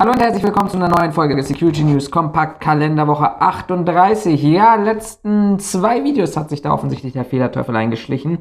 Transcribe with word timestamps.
Hallo 0.00 0.12
und 0.12 0.20
herzlich 0.20 0.44
willkommen 0.44 0.70
zu 0.70 0.76
einer 0.76 0.86
neuen 0.88 1.10
Folge 1.10 1.34
des 1.34 1.48
Security 1.48 1.82
News 1.82 2.08
Kompakt 2.08 2.60
Kalenderwoche 2.60 3.40
38. 3.40 4.40
Ja, 4.44 4.76
letzten 4.76 5.58
zwei 5.58 6.04
Videos 6.04 6.36
hat 6.36 6.50
sich 6.50 6.62
da 6.62 6.72
offensichtlich 6.72 7.14
der 7.14 7.24
Fehlerteufel 7.24 7.74
eingeschlichen. 7.74 8.38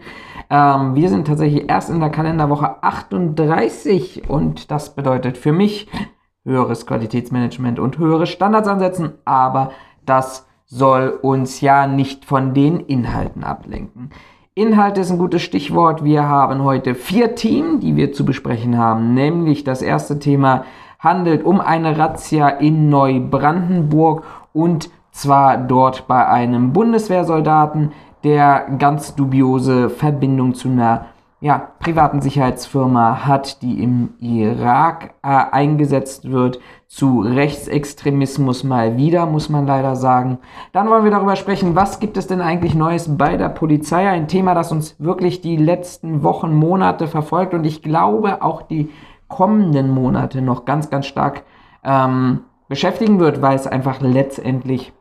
Ähm, 0.52 0.94
wir 0.94 1.10
sind 1.10 1.26
tatsächlich 1.26 1.68
erst 1.68 1.90
in 1.90 2.00
der 2.00 2.12
Kalenderwoche 2.12 2.84
38 2.84 4.30
und 4.30 4.70
das 4.70 4.94
bedeutet 4.94 5.36
für 5.36 5.52
mich 5.52 5.88
höheres 6.46 6.86
Qualitätsmanagement 6.86 7.80
und 7.80 7.98
höhere 7.98 8.28
Standards 8.28 8.68
ansetzen, 8.68 9.14
aber 9.26 9.72
das 10.06 10.46
soll 10.68 11.18
uns 11.24 11.60
ja 11.62 11.88
nicht 11.88 12.24
von 12.24 12.54
den 12.54 12.82
Inhalten 12.82 13.44
ablenken. 13.44 14.12
Inhalt 14.54 15.00
ist 15.00 15.10
ein 15.10 15.18
gutes 15.18 15.42
Stichwort. 15.42 16.04
Wir 16.04 16.28
haben 16.28 16.64
heute 16.64 16.94
vier 16.94 17.34
Themen, 17.34 17.80
die 17.80 17.96
wir 17.96 18.14
zu 18.14 18.26
besprechen 18.26 18.78
haben. 18.78 19.16
Nämlich 19.16 19.64
das 19.64 19.82
erste 19.84 20.20
Thema 20.20 20.66
handelt 21.00 21.44
um 21.44 21.60
eine 21.62 21.98
Razzia 21.98 22.50
in 22.50 22.90
Neubrandenburg 22.90 24.24
und 24.54 24.90
zwar 25.12 25.58
dort 25.58 26.08
bei 26.08 26.28
einem 26.28 26.74
Bundeswehrsoldaten, 26.74 27.92
der 28.24 28.68
ganz 28.78 29.16
dubiose 29.16 29.90
Verbindung 29.90 30.54
zu 30.54 30.70
einer 30.70 31.06
ja, 31.40 31.70
privaten 31.80 32.20
Sicherheitsfirma 32.20 33.28
hat, 33.28 33.62
die 33.62 33.84
im 33.84 34.10
Irak 34.20 35.14
äh, 35.22 35.28
eingesetzt 35.28 36.32
wird, 36.32 36.60
zu 36.88 37.20
Rechtsextremismus 37.20 38.64
mal 38.64 38.98
wieder, 38.98 39.28
muss 39.28 39.50
man 39.50 39.68
leider 39.68 39.96
sagen. 39.96 40.40
Dann 40.72 40.90
wollen 40.90 41.04
wir 41.04 41.12
darüber 41.12 41.36
sprechen, 41.36 41.76
was 41.76 42.00
gibt 42.00 42.18
es 42.18 42.26
denn 42.26 42.42
eigentlich 42.42 42.74
Neues 42.74 43.18
bei 43.18 43.38
der 43.38 43.50
Polizei? 43.50 44.10
Ein 44.10 44.28
Thema, 44.28 44.56
das 44.56 44.72
uns 44.72 44.96
wirklich 44.98 45.42
die 45.42 45.58
letzten 45.58 46.24
Wochen, 46.24 46.56
Monate 46.56 47.08
verfolgt 47.08 47.54
und 47.54 47.66
ich 47.66 47.84
glaube 47.84 48.42
auch 48.42 48.64
die 48.64 48.90
kommenden 49.28 49.90
Monate 49.90 50.42
noch 50.42 50.66
ganz, 50.66 50.90
ganz 50.90 51.06
stark 51.06 51.44
ähm, 51.84 52.42
beschäftigen 52.68 53.20
wird, 53.20 53.42
weil 53.42 53.56
es 53.56 53.68
einfach 53.68 54.02
letztendlich 54.02 54.94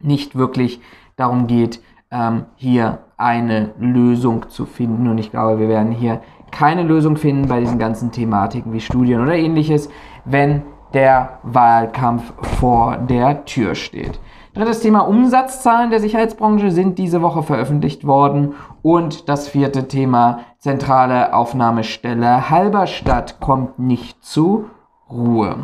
nicht 0.00 0.36
wirklich 0.36 0.80
darum 1.16 1.46
geht, 1.46 1.80
ähm, 2.10 2.46
hier 2.56 2.98
eine 3.16 3.72
Lösung 3.78 4.48
zu 4.48 4.66
finden. 4.66 5.08
Und 5.08 5.18
ich 5.18 5.30
glaube, 5.30 5.58
wir 5.58 5.68
werden 5.68 5.92
hier 5.92 6.20
keine 6.50 6.82
Lösung 6.82 7.16
finden 7.16 7.48
bei 7.48 7.60
diesen 7.60 7.78
ganzen 7.78 8.12
Thematiken 8.12 8.72
wie 8.72 8.80
Studien 8.80 9.20
oder 9.20 9.34
ähnliches, 9.34 9.88
wenn 10.24 10.62
der 10.94 11.40
Wahlkampf 11.42 12.32
vor 12.58 12.96
der 12.96 13.44
Tür 13.44 13.74
steht. 13.74 14.20
Drittes 14.56 14.80
Thema 14.80 15.00
Umsatzzahlen 15.00 15.90
der 15.90 16.00
Sicherheitsbranche 16.00 16.70
sind 16.70 16.96
diese 16.96 17.20
Woche 17.20 17.42
veröffentlicht 17.42 18.06
worden. 18.06 18.54
Und 18.80 19.28
das 19.28 19.48
vierte 19.48 19.86
Thema 19.86 20.40
zentrale 20.60 21.34
Aufnahmestelle 21.34 22.48
Halberstadt 22.48 23.38
kommt 23.38 23.78
nicht 23.78 24.24
zu 24.24 24.70
Ruhe. 25.10 25.56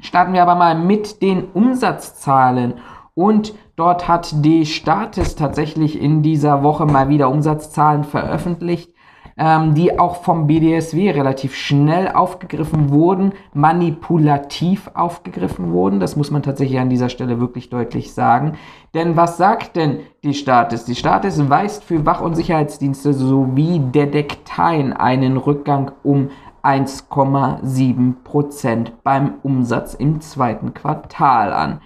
Starten 0.00 0.32
wir 0.32 0.40
aber 0.40 0.54
mal 0.54 0.74
mit 0.74 1.20
den 1.20 1.44
Umsatzzahlen. 1.52 2.78
Und 3.12 3.52
dort 3.76 4.08
hat 4.08 4.42
die 4.42 4.64
Statis 4.64 5.36
tatsächlich 5.36 6.00
in 6.00 6.22
dieser 6.22 6.62
Woche 6.62 6.86
mal 6.86 7.10
wieder 7.10 7.28
Umsatzzahlen 7.28 8.04
veröffentlicht 8.04 8.95
ähm, 9.38 9.74
die 9.74 9.98
auch 9.98 10.22
vom 10.22 10.46
BDSW 10.46 11.10
relativ 11.10 11.54
schnell 11.54 12.08
aufgegriffen 12.08 12.88
wurden, 12.90 13.32
manipulativ 13.52 14.90
aufgegriffen 14.94 15.72
wurden. 15.72 16.00
Das 16.00 16.16
muss 16.16 16.30
man 16.30 16.42
tatsächlich 16.42 16.78
an 16.78 16.88
dieser 16.88 17.10
Stelle 17.10 17.38
wirklich 17.38 17.68
deutlich 17.68 18.14
sagen. 18.14 18.54
Denn 18.94 19.14
was 19.16 19.36
sagt 19.36 19.76
denn 19.76 19.98
die 20.24 20.32
Staates? 20.34 20.86
Die 20.86 20.94
Staates 20.94 21.50
weist 21.50 21.84
für 21.84 22.06
Wach- 22.06 22.22
und 22.22 22.34
Sicherheitsdienste 22.34 23.12
sowie 23.12 23.80
Detekteien 23.80 24.94
einen 24.94 25.36
Rückgang 25.36 25.90
um 26.02 26.30
1,7% 26.62 28.92
beim 29.04 29.34
Umsatz 29.42 29.92
im 29.94 30.20
zweiten 30.20 30.74
Quartal 30.74 31.52
an. 31.52 31.80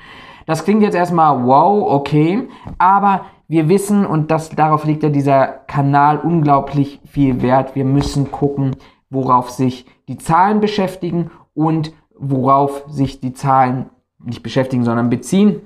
Das 0.46 0.64
klingt 0.64 0.82
jetzt 0.82 0.94
erstmal 0.94 1.44
wow, 1.44 1.92
okay, 1.92 2.48
aber 2.78 3.26
wir 3.50 3.68
wissen, 3.68 4.06
und 4.06 4.30
das, 4.30 4.50
darauf 4.50 4.84
liegt 4.84 5.02
ja 5.02 5.08
dieser 5.08 5.48
Kanal 5.48 6.18
unglaublich 6.18 7.00
viel 7.04 7.42
Wert, 7.42 7.74
wir 7.74 7.84
müssen 7.84 8.30
gucken, 8.30 8.76
worauf 9.10 9.50
sich 9.50 9.86
die 10.06 10.18
Zahlen 10.18 10.60
beschäftigen 10.60 11.32
und 11.52 11.92
worauf 12.16 12.84
sich 12.86 13.18
die 13.18 13.32
Zahlen 13.32 13.90
nicht 14.20 14.44
beschäftigen, 14.44 14.84
sondern 14.84 15.10
beziehen 15.10 15.62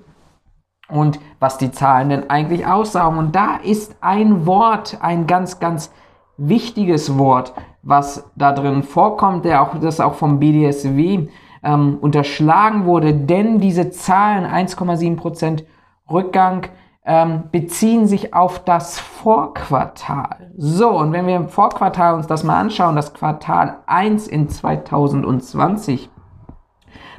und 0.88 1.20
was 1.40 1.58
die 1.58 1.72
Zahlen 1.72 2.08
denn 2.08 2.30
eigentlich 2.30 2.66
aussagen. 2.66 3.18
Und 3.18 3.36
da 3.36 3.56
ist 3.56 3.96
ein 4.00 4.46
Wort, 4.46 4.96
ein 5.02 5.26
ganz, 5.26 5.60
ganz 5.60 5.92
wichtiges 6.38 7.18
Wort, 7.18 7.52
was 7.82 8.30
da 8.34 8.52
drin 8.52 8.82
vorkommt, 8.82 9.44
der 9.44 9.60
auch, 9.60 9.78
das 9.78 10.00
auch 10.00 10.14
vom 10.14 10.38
BDSW 10.38 11.28
ähm, 11.62 11.98
unterschlagen 12.00 12.86
wurde, 12.86 13.12
denn 13.12 13.58
diese 13.58 13.90
Zahlen 13.90 14.46
1,7% 14.46 15.64
Rückgang 16.10 16.68
ähm, 17.04 17.44
beziehen 17.53 18.06
sich 18.06 18.34
auf 18.34 18.65
das 18.65 18.98
Vorquartal. 18.98 20.50
So, 20.56 20.91
und 20.91 21.12
wenn 21.12 21.26
wir 21.26 21.37
im 21.37 21.48
Vorquartal 21.48 22.15
uns 22.15 22.26
das 22.26 22.44
mal 22.44 22.59
anschauen, 22.59 22.97
das 22.97 23.12
Quartal 23.12 23.78
1 23.87 24.26
in 24.26 24.48
2020, 24.48 26.10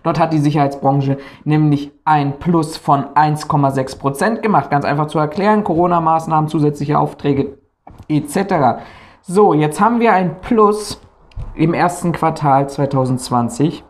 Dort 0.06 0.20
hat 0.20 0.34
die 0.34 0.38
Sicherheitsbranche 0.38 1.18
nämlich 1.46 1.92
ein 2.06 2.38
Plus 2.38 2.78
von 2.78 3.06
1,6% 3.16 4.42
gemacht. 4.42 4.70
Ganz 4.70 4.86
einfach 4.86 5.08
zu 5.08 5.18
erklären, 5.18 5.64
Corona-Maßnahmen, 5.64 6.48
zusätzliche 6.48 7.00
Aufträge 7.00 7.58
etc. 8.08 8.84
So, 9.24 9.56
jetzt 9.56 9.82
haben 9.82 10.00
wir 10.00 10.14
ein 10.14 10.42
Plus 10.42 11.02
im 11.56 11.74
ersten 11.74 12.12
Quartal 12.12 12.70
2020 12.70 13.84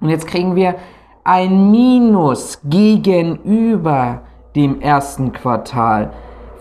und 0.00 0.08
jetzt 0.08 0.26
kriegen 0.26 0.56
wir 0.56 0.76
ein 1.24 1.70
Minus 1.70 2.60
gegenüber 2.64 4.22
dem 4.54 4.80
ersten 4.80 5.32
Quartal 5.32 6.12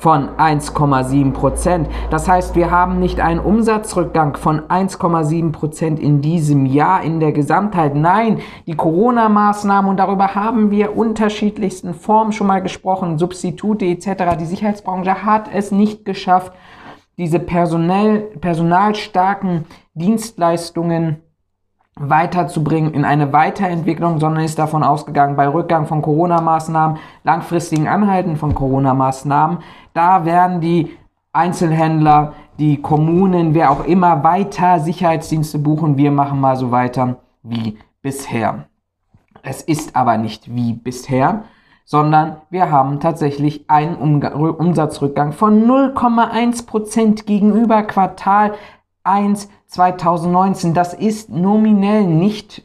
von 0.03 0.31
1,7 0.35 1.31
Prozent. 1.31 1.87
Das 2.09 2.27
heißt, 2.27 2.57
wir 2.57 2.71
haben 2.71 2.99
nicht 2.99 3.21
einen 3.21 3.39
Umsatzrückgang 3.39 4.35
von 4.35 4.59
1,7 4.63 5.53
Prozent 5.53 5.97
in 5.97 6.19
diesem 6.19 6.65
Jahr 6.65 7.03
in 7.03 7.21
der 7.21 7.31
Gesamtheit. 7.31 7.95
Nein, 7.95 8.39
die 8.67 8.75
Corona-Maßnahmen, 8.75 9.89
und 9.89 9.97
darüber 9.97 10.35
haben 10.35 10.71
wir 10.71 10.97
unterschiedlichsten 10.97 11.93
Formen 11.93 12.33
schon 12.33 12.47
mal 12.47 12.61
gesprochen, 12.61 13.17
Substitute 13.17 13.85
etc. 13.85 14.35
Die 14.37 14.45
Sicherheitsbranche 14.45 15.23
hat 15.23 15.49
es 15.53 15.71
nicht 15.71 16.03
geschafft, 16.03 16.51
diese 17.17 17.39
personell, 17.39 18.19
personalstarken 18.41 19.63
Dienstleistungen 19.93 21.21
weiterzubringen 21.95 22.93
in 22.93 23.05
eine 23.05 23.31
Weiterentwicklung, 23.33 24.19
sondern 24.19 24.43
ist 24.43 24.57
davon 24.57 24.83
ausgegangen, 24.83 25.35
bei 25.35 25.47
Rückgang 25.47 25.85
von 25.85 26.01
Corona-Maßnahmen, 26.01 26.97
langfristigen 27.23 27.87
Anhalten 27.87 28.35
von 28.35 28.55
Corona-Maßnahmen, 28.55 29.59
da 29.93 30.25
werden 30.25 30.59
die 30.59 30.97
Einzelhändler, 31.31 32.33
die 32.59 32.81
Kommunen, 32.81 33.53
wer 33.53 33.71
auch 33.71 33.85
immer 33.85 34.23
weiter 34.23 34.79
Sicherheitsdienste 34.79 35.57
buchen. 35.59 35.97
Wir 35.97 36.11
machen 36.11 36.39
mal 36.39 36.55
so 36.55 36.71
weiter 36.71 37.17
wie 37.41 37.77
bisher. 38.01 38.65
Es 39.41 39.61
ist 39.61 39.95
aber 39.95 40.17
nicht 40.17 40.55
wie 40.55 40.73
bisher, 40.73 41.43
sondern 41.85 42.37
wir 42.49 42.71
haben 42.71 42.99
tatsächlich 42.99 43.69
einen 43.69 43.95
Umsatzrückgang 43.95 45.33
von 45.33 45.65
0,1% 45.65 47.25
gegenüber 47.25 47.83
Quartal 47.83 48.53
1 49.03 49.49
2019. 49.67 50.73
Das 50.73 50.93
ist 50.93 51.29
nominell 51.29 52.05
nicht, 52.05 52.63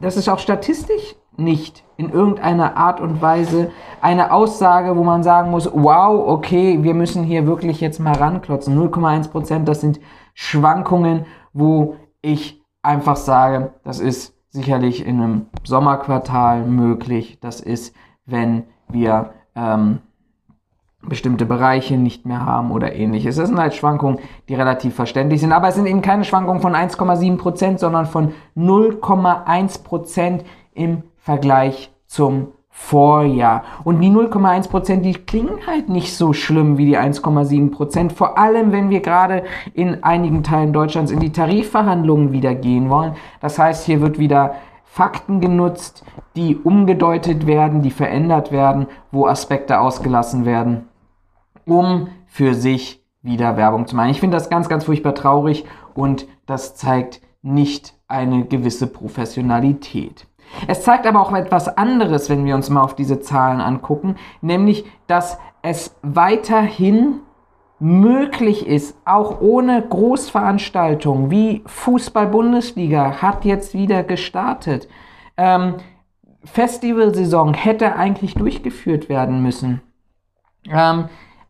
das 0.00 0.16
ist 0.16 0.28
auch 0.28 0.38
statistisch 0.38 1.16
nicht 1.36 1.84
in 1.96 2.10
irgendeiner 2.10 2.76
Art 2.76 3.00
und 3.00 3.22
Weise 3.22 3.70
eine 4.00 4.32
Aussage, 4.32 4.96
wo 4.96 5.04
man 5.04 5.22
sagen 5.22 5.50
muss, 5.50 5.70
wow, 5.72 6.28
okay, 6.28 6.82
wir 6.82 6.94
müssen 6.94 7.24
hier 7.24 7.46
wirklich 7.46 7.80
jetzt 7.80 8.00
mal 8.00 8.14
ranklotzen. 8.14 8.78
0,1 8.78 9.30
Prozent, 9.30 9.68
das 9.68 9.80
sind 9.80 10.00
Schwankungen, 10.34 11.26
wo 11.52 11.96
ich 12.22 12.62
einfach 12.82 13.16
sage, 13.16 13.72
das 13.84 14.00
ist 14.00 14.34
sicherlich 14.50 15.06
in 15.06 15.20
einem 15.20 15.46
Sommerquartal 15.64 16.64
möglich. 16.64 17.38
Das 17.40 17.60
ist, 17.60 17.94
wenn 18.24 18.64
wir 18.88 19.30
ähm, 19.54 20.00
bestimmte 21.08 21.46
Bereiche 21.46 21.96
nicht 21.96 22.26
mehr 22.26 22.44
haben 22.44 22.70
oder 22.70 22.94
ähnliches. 22.94 23.36
Das 23.36 23.48
sind 23.48 23.58
halt 23.58 23.74
Schwankungen, 23.74 24.18
die 24.48 24.54
relativ 24.54 24.94
verständlich 24.94 25.40
sind, 25.40 25.52
aber 25.52 25.68
es 25.68 25.74
sind 25.74 25.86
eben 25.86 26.02
keine 26.02 26.24
Schwankungen 26.24 26.60
von 26.60 26.74
1,7%, 26.74 27.78
sondern 27.78 28.06
von 28.06 28.32
0,1% 28.56 30.40
im 30.74 31.02
Vergleich 31.16 31.90
zum 32.06 32.48
Vorjahr. 32.68 33.64
Und 33.84 34.00
die 34.00 34.10
0,1%, 34.10 35.00
die 35.00 35.14
klingen 35.14 35.66
halt 35.66 35.88
nicht 35.88 36.14
so 36.14 36.34
schlimm 36.34 36.76
wie 36.76 36.84
die 36.84 36.98
1,7%, 36.98 38.10
vor 38.10 38.38
allem 38.38 38.70
wenn 38.70 38.90
wir 38.90 39.00
gerade 39.00 39.44
in 39.72 40.04
einigen 40.04 40.42
Teilen 40.42 40.74
Deutschlands 40.74 41.10
in 41.10 41.18
die 41.18 41.32
Tarifverhandlungen 41.32 42.32
wieder 42.32 42.54
gehen 42.54 42.90
wollen. 42.90 43.14
Das 43.40 43.58
heißt, 43.58 43.86
hier 43.86 44.02
wird 44.02 44.18
wieder 44.18 44.56
Fakten 44.84 45.40
genutzt, 45.40 46.04
die 46.36 46.56
umgedeutet 46.56 47.46
werden, 47.46 47.80
die 47.80 47.90
verändert 47.90 48.52
werden, 48.52 48.86
wo 49.10 49.26
Aspekte 49.26 49.80
ausgelassen 49.80 50.44
werden 50.44 50.84
um 51.66 52.08
für 52.26 52.54
sich 52.54 53.02
wieder 53.22 53.56
Werbung 53.56 53.86
zu 53.86 53.96
machen. 53.96 54.10
Ich 54.10 54.20
finde 54.20 54.36
das 54.36 54.48
ganz, 54.48 54.68
ganz 54.68 54.84
furchtbar 54.84 55.14
traurig 55.14 55.64
und 55.94 56.26
das 56.46 56.76
zeigt 56.76 57.20
nicht 57.42 57.94
eine 58.08 58.44
gewisse 58.44 58.86
Professionalität. 58.86 60.26
Es 60.68 60.82
zeigt 60.82 61.06
aber 61.06 61.20
auch 61.20 61.32
etwas 61.34 61.68
anderes, 61.76 62.30
wenn 62.30 62.44
wir 62.44 62.54
uns 62.54 62.70
mal 62.70 62.82
auf 62.82 62.94
diese 62.94 63.20
Zahlen 63.20 63.60
angucken, 63.60 64.16
nämlich, 64.40 64.84
dass 65.08 65.38
es 65.62 65.96
weiterhin 66.02 67.20
möglich 67.78 68.66
ist, 68.66 68.96
auch 69.04 69.40
ohne 69.40 69.82
Großveranstaltungen 69.82 71.30
wie 71.30 71.62
Fußball-Bundesliga 71.66 73.20
hat 73.20 73.44
jetzt 73.44 73.74
wieder 73.74 74.02
gestartet. 74.02 74.88
Ähm, 75.36 75.74
Festivalsaison 76.44 77.54
hätte 77.54 77.96
eigentlich 77.96 78.34
durchgeführt 78.34 79.08
werden 79.08 79.42
müssen. 79.42 79.82
Ähm, 80.70 81.06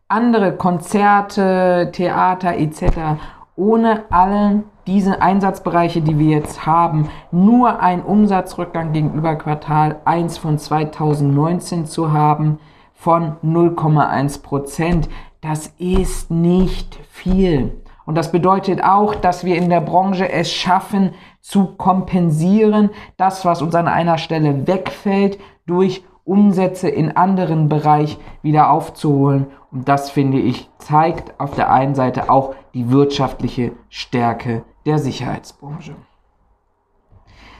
andere 0.07 0.55
Konzerte, 0.55 1.89
Theater 1.91 2.57
etc. 2.57 3.19
ohne 3.55 4.05
allen 4.09 4.63
diese 4.85 5.21
Einsatzbereiche, 5.21 6.01
die 6.01 6.17
wir 6.17 6.37
jetzt 6.37 6.65
haben, 6.65 7.09
nur 7.31 7.81
ein 7.81 8.01
Umsatzrückgang 8.01 8.93
gegenüber 8.93 9.35
Quartal 9.35 9.97
1 10.05 10.37
von 10.37 10.57
2019 10.57 11.85
zu 11.85 12.13
haben 12.13 12.59
von 12.93 13.35
0,1 13.43 14.41
Prozent. 14.41 15.09
Das 15.41 15.73
ist 15.77 16.31
nicht 16.31 16.97
viel. 17.09 17.81
Und 18.05 18.15
das 18.15 18.31
bedeutet 18.31 18.81
auch, 18.81 19.13
dass 19.15 19.43
wir 19.43 19.57
in 19.57 19.69
der 19.69 19.81
Branche 19.81 20.31
es 20.31 20.49
schaffen, 20.49 21.13
zu 21.41 21.75
kompensieren, 21.75 22.89
das, 23.17 23.43
was 23.43 23.61
uns 23.61 23.75
an 23.75 23.89
einer 23.89 24.17
Stelle 24.17 24.67
wegfällt, 24.67 25.37
durch 25.65 26.03
Umsätze 26.27 26.89
in 26.89 27.15
anderen 27.15 27.69
Bereich 27.69 28.19
wieder 28.41 28.69
aufzuholen. 28.69 29.47
Und 29.71 29.87
das, 29.87 30.09
finde 30.09 30.39
ich, 30.39 30.69
zeigt 30.77 31.39
auf 31.39 31.55
der 31.55 31.71
einen 31.71 31.95
Seite 31.95 32.29
auch 32.29 32.55
die 32.73 32.91
wirtschaftliche 32.91 33.71
Stärke 33.89 34.63
der 34.85 34.99
Sicherheitsbranche. 34.99 35.95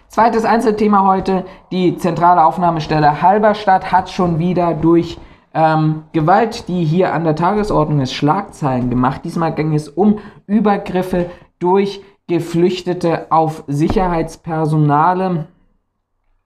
Zweites 0.10 0.46
Einzelthema 0.46 1.06
heute, 1.06 1.46
die 1.72 1.98
zentrale 1.98 2.46
Aufnahmestelle 2.46 3.22
Halberstadt 3.22 3.92
hat 3.92 4.10
schon 4.10 4.40
wieder 4.40 4.74
durch 4.74 5.18
ähm, 5.54 6.04
Gewalt, 6.14 6.68
die 6.68 6.86
hier 6.86 7.14
an 7.14 7.24
der 7.24 7.36
Tagesordnung 7.36 8.00
ist, 8.00 8.14
Schlagzeilen 8.14 8.90
gemacht. 8.90 9.22
Diesmal 9.24 9.54
ging 9.54 9.74
es 9.74 9.90
um 9.90 10.20
Übergriffe 10.46 11.30
durch 11.60 12.02
Geflüchtete 12.28 13.28
auf 13.32 13.64
Sicherheitspersonale. 13.68 15.48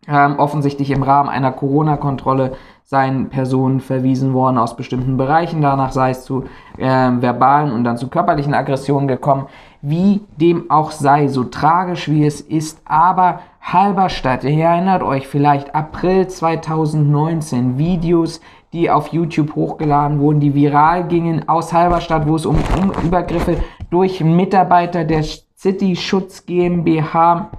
Ähm, 0.08 0.40
offensichtlich 0.40 0.90
im 0.90 1.04
Rahmen 1.04 1.30
einer 1.30 1.52
Corona-Kontrolle 1.52 2.54
seien 2.84 3.30
Personen 3.30 3.80
verwiesen 3.80 4.34
worden 4.34 4.58
aus 4.58 4.76
bestimmten 4.76 5.16
Bereichen. 5.16 5.62
Danach 5.62 5.92
sei 5.92 6.10
es 6.10 6.26
zu 6.26 6.46
äh, 6.78 6.88
verbalen 6.88 7.72
und 7.72 7.84
dann 7.84 7.98
zu 7.98 8.10
körperlichen 8.10 8.56
Aggressionen 8.56 9.08
gekommen. 9.08 9.46
Wie 9.82 10.22
dem 10.38 10.72
auch 10.72 10.92
sei, 10.92 11.28
so 11.28 11.44
tragisch 11.44 12.10
wie 12.10 12.26
es 12.26 12.42
ist, 12.42 12.82
aber 12.86 13.42
Halberstadt, 13.62 14.44
ihr 14.44 14.66
erinnert 14.66 15.04
euch 15.04 15.28
vielleicht 15.28 15.76
April 15.76 16.28
2019, 16.28 17.78
Videos, 17.78 18.42
die 18.74 18.90
auf 18.90 19.10
YouTube 19.10 19.56
hochgeladen 19.56 20.20
wurden, 20.20 20.40
die 20.40 20.56
viral 20.56 21.08
gingen 21.08 21.48
aus 21.48 21.74
Halberstadt, 21.74 22.28
wo 22.28 22.36
es 22.36 22.46
um, 22.46 22.58
um 22.82 22.92
Übergriffe 23.06 23.58
durch 23.92 24.24
Mitarbeiter 24.24 25.04
der 25.04 25.24
City 25.56 25.96
Schutz 25.96 26.46
GmbH 26.46 27.52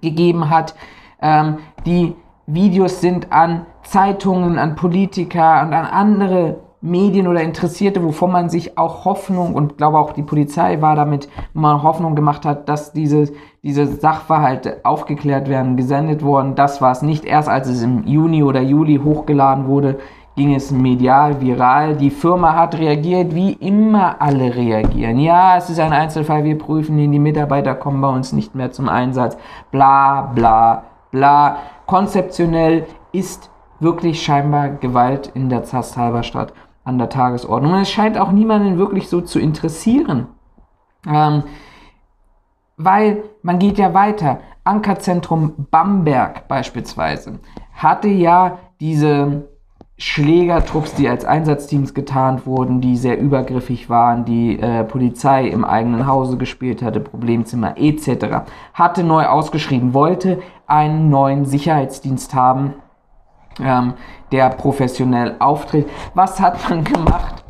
gegeben 0.00 0.48
hat. 0.48 0.74
Ähm, 1.20 1.58
die 1.84 2.14
Videos 2.46 3.00
sind 3.00 3.32
an 3.32 3.66
Zeitungen, 3.82 4.58
an 4.58 4.76
Politiker 4.76 5.62
und 5.62 5.72
an 5.74 5.86
andere 5.86 6.60
Medien 6.80 7.26
oder 7.26 7.42
Interessierte, 7.42 8.04
wovon 8.04 8.30
man 8.30 8.48
sich 8.48 8.78
auch 8.78 9.04
Hoffnung 9.04 9.54
und 9.54 9.78
glaube 9.78 9.98
auch 9.98 10.12
die 10.12 10.22
Polizei 10.22 10.80
war 10.80 10.94
damit, 10.94 11.28
wo 11.54 11.60
man 11.60 11.82
Hoffnung 11.82 12.14
gemacht 12.14 12.44
hat, 12.44 12.68
dass 12.68 12.92
diese, 12.92 13.32
diese 13.62 13.86
Sachverhalte 13.86 14.80
aufgeklärt 14.84 15.48
werden, 15.48 15.76
gesendet 15.76 16.22
worden. 16.22 16.54
Das 16.54 16.80
war 16.80 16.92
es 16.92 17.02
nicht. 17.02 17.24
Erst 17.24 17.48
als 17.48 17.68
es 17.68 17.82
im 17.82 18.06
Juni 18.06 18.42
oder 18.42 18.60
Juli 18.60 19.00
hochgeladen 19.02 19.66
wurde, 19.66 19.98
ging 20.36 20.54
es 20.54 20.70
medial 20.70 21.40
viral. 21.40 21.96
Die 21.96 22.10
Firma 22.10 22.54
hat 22.54 22.78
reagiert, 22.78 23.34
wie 23.34 23.54
immer 23.54 24.20
alle 24.20 24.54
reagieren. 24.54 25.18
Ja, 25.18 25.56
es 25.56 25.70
ist 25.70 25.80
ein 25.80 25.92
Einzelfall, 25.92 26.44
wir 26.44 26.58
prüfen 26.58 26.98
ihn, 26.98 27.10
die 27.10 27.18
Mitarbeiter 27.18 27.74
kommen 27.74 28.00
bei 28.02 28.08
uns 28.10 28.32
nicht 28.32 28.54
mehr 28.54 28.70
zum 28.70 28.88
Einsatz. 28.88 29.36
Bla 29.72 30.30
bla 30.34 30.84
bla. 31.16 31.58
Konzeptionell 31.86 32.86
ist 33.12 33.50
wirklich 33.80 34.22
scheinbar 34.22 34.68
Gewalt 34.68 35.28
in 35.34 35.48
der 35.48 35.64
Zast 35.64 35.96
Halberstadt 35.96 36.52
an 36.84 36.98
der 36.98 37.08
Tagesordnung. 37.08 37.72
Und 37.72 37.80
es 37.80 37.90
scheint 37.90 38.18
auch 38.18 38.30
niemanden 38.30 38.78
wirklich 38.78 39.08
so 39.08 39.20
zu 39.20 39.38
interessieren. 39.40 40.28
Ähm, 41.06 41.44
weil 42.76 43.24
man 43.42 43.58
geht 43.58 43.78
ja 43.78 43.94
weiter. 43.94 44.40
Ankerzentrum 44.64 45.66
Bamberg 45.70 46.48
beispielsweise 46.48 47.38
hatte 47.72 48.08
ja 48.08 48.58
diese 48.80 49.48
Schlägertrupps, 49.98 50.94
die 50.94 51.08
als 51.08 51.24
Einsatzteams 51.24 51.94
getarnt 51.94 52.46
wurden, 52.46 52.82
die 52.82 52.98
sehr 52.98 53.18
übergriffig 53.18 53.88
waren, 53.88 54.26
die 54.26 54.60
äh, 54.60 54.84
Polizei 54.84 55.46
im 55.46 55.64
eigenen 55.64 56.06
Hause 56.06 56.36
gespielt 56.36 56.82
hatte, 56.82 57.00
Problemzimmer 57.00 57.78
etc., 57.78 58.44
hatte 58.74 59.04
neu 59.04 59.24
ausgeschrieben, 59.24 59.94
wollte 59.94 60.42
einen 60.66 61.08
neuen 61.08 61.46
Sicherheitsdienst 61.46 62.34
haben, 62.34 62.74
ähm, 63.58 63.94
der 64.32 64.50
professionell 64.50 65.36
auftritt. 65.38 65.88
Was 66.12 66.40
hat 66.40 66.68
man 66.68 66.84
gemacht? 66.84 67.44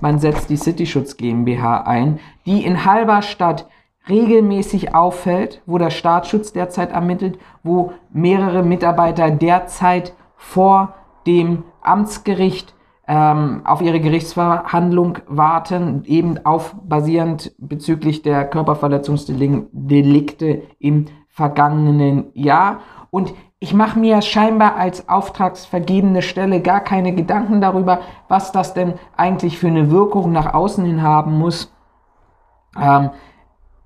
Man 0.00 0.18
setzt 0.18 0.50
die 0.50 0.56
Cityschutz 0.56 1.16
GmbH 1.16 1.82
ein, 1.82 2.18
die 2.46 2.64
in 2.64 2.84
Halberstadt 2.84 3.68
regelmäßig 4.08 4.92
auffällt, 4.92 5.62
wo 5.66 5.78
der 5.78 5.90
Staatsschutz 5.90 6.52
derzeit 6.52 6.90
ermittelt, 6.90 7.38
wo 7.62 7.92
mehrere 8.12 8.64
Mitarbeiter 8.64 9.30
derzeit 9.30 10.14
vor 10.36 10.94
dem 11.26 11.64
Amtsgericht 11.82 12.74
ähm, 13.08 13.62
auf 13.64 13.82
ihre 13.82 13.98
Gerichtsverhandlung 14.00 15.18
warten, 15.26 16.04
eben 16.04 16.38
auf 16.44 16.76
basierend 16.84 17.52
bezüglich 17.58 18.22
der 18.22 18.48
Körperverletzungsdelikte 18.48 20.62
im 20.78 21.06
vergangenen 21.28 22.26
Jahr. 22.34 22.78
Und 23.10 23.34
ich 23.58 23.74
mache 23.74 23.98
mir 23.98 24.22
scheinbar 24.22 24.76
als 24.76 25.08
auftragsvergebene 25.08 26.22
Stelle 26.22 26.60
gar 26.60 26.78
keine 26.80 27.12
Gedanken 27.14 27.60
darüber, 27.60 28.00
was 28.28 28.52
das 28.52 28.74
denn 28.74 28.94
eigentlich 29.16 29.58
für 29.58 29.66
eine 29.68 29.90
Wirkung 29.90 30.30
nach 30.32 30.54
außen 30.54 30.84
hin 30.84 31.02
haben 31.02 31.38
muss. 31.38 31.72
Ähm, 32.80 33.10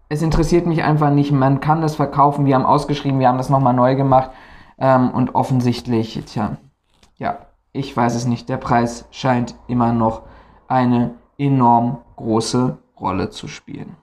es 0.09 0.23
interessiert 0.23 0.67
mich 0.67 0.85
einfach 0.85 1.11
nicht. 1.11 1.33
Man 1.33 1.59
kann 1.61 1.83
das 1.83 1.97
verkaufen. 1.97 2.47
Wir 2.47 2.55
haben 2.55 2.65
ausgeschrieben, 2.65 3.19
wir 3.19 3.29
haben 3.29 3.39
das 3.39 3.51
nochmal 3.51 3.75
neu 3.75 3.97
gemacht. 3.97 4.31
Ähm, 4.79 5.11
und 5.11 5.35
offensichtlich, 5.35 6.23
tja, 6.27 6.59
ja, 7.19 7.47
ich 7.73 7.97
weiß 7.97 8.15
es 8.15 8.27
nicht, 8.27 8.49
der 8.49 8.57
Preis 8.57 9.07
scheint 9.11 9.55
immer 9.69 9.93
noch 9.93 10.23
eine 10.69 11.15
enorm 11.39 11.99
große 12.17 12.79
Rolle 12.99 13.31
zu 13.31 13.49
spielen. 13.49 13.97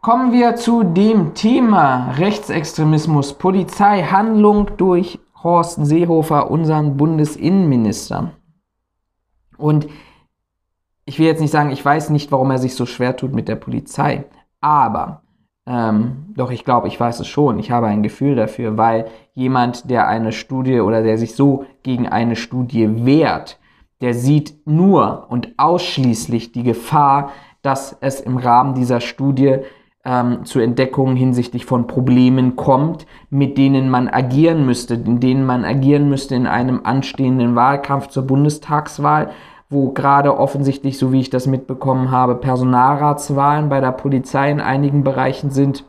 Kommen 0.00 0.32
wir 0.32 0.54
zu 0.54 0.84
dem 0.84 1.34
Thema 1.34 2.12
Rechtsextremismus, 2.12 3.34
Polizei, 3.34 4.04
Handlung 4.04 4.76
durch 4.76 5.18
Horst 5.42 5.84
Seehofer, 5.84 6.50
unseren 6.50 6.96
Bundesinnenminister. 6.96 8.30
Und 9.56 9.88
ich 11.04 11.18
will 11.18 11.26
jetzt 11.26 11.40
nicht 11.40 11.50
sagen, 11.50 11.70
ich 11.70 11.84
weiß 11.84 12.10
nicht, 12.10 12.30
warum 12.30 12.50
er 12.50 12.58
sich 12.58 12.74
so 12.76 12.86
schwer 12.86 13.16
tut 13.16 13.32
mit 13.32 13.48
der 13.48 13.56
Polizei, 13.56 14.26
aber 14.60 15.22
ähm, 15.66 16.26
doch 16.36 16.50
ich 16.50 16.64
glaube, 16.64 16.88
ich 16.88 16.98
weiß 16.98 17.20
es 17.20 17.26
schon. 17.26 17.58
Ich 17.58 17.70
habe 17.70 17.88
ein 17.88 18.02
Gefühl 18.02 18.36
dafür, 18.36 18.76
weil 18.76 19.06
jemand, 19.34 19.90
der 19.90 20.06
eine 20.06 20.32
Studie 20.32 20.80
oder 20.80 21.02
der 21.02 21.18
sich 21.18 21.34
so 21.34 21.64
gegen 21.82 22.08
eine 22.08 22.36
Studie 22.36 23.04
wehrt, 23.04 23.58
der 24.00 24.14
sieht 24.14 24.66
nur 24.66 25.26
und 25.28 25.54
ausschließlich 25.56 26.52
die 26.52 26.62
Gefahr, 26.62 27.30
dass 27.62 27.96
es 28.00 28.20
im 28.20 28.36
Rahmen 28.36 28.74
dieser 28.74 29.00
Studie 29.00 29.58
ähm, 30.04 30.44
zu 30.44 30.60
Entdeckungen 30.60 31.16
hinsichtlich 31.16 31.64
von 31.66 31.88
Problemen 31.88 32.54
kommt, 32.54 33.06
mit 33.28 33.58
denen 33.58 33.90
man 33.90 34.08
agieren 34.08 34.64
müsste, 34.64 34.94
in 34.94 35.18
denen 35.18 35.44
man 35.44 35.64
agieren 35.64 36.08
müsste 36.08 36.36
in 36.36 36.46
einem 36.46 36.82
anstehenden 36.84 37.56
Wahlkampf 37.56 38.06
zur 38.06 38.24
Bundestagswahl 38.24 39.30
wo 39.68 39.90
gerade 39.90 40.38
offensichtlich, 40.38 40.98
so 40.98 41.12
wie 41.12 41.20
ich 41.20 41.30
das 41.30 41.46
mitbekommen 41.46 42.10
habe, 42.10 42.36
Personalratswahlen 42.36 43.68
bei 43.68 43.80
der 43.80 43.92
Polizei 43.92 44.50
in 44.50 44.60
einigen 44.60 45.02
Bereichen 45.02 45.50
sind. 45.50 45.84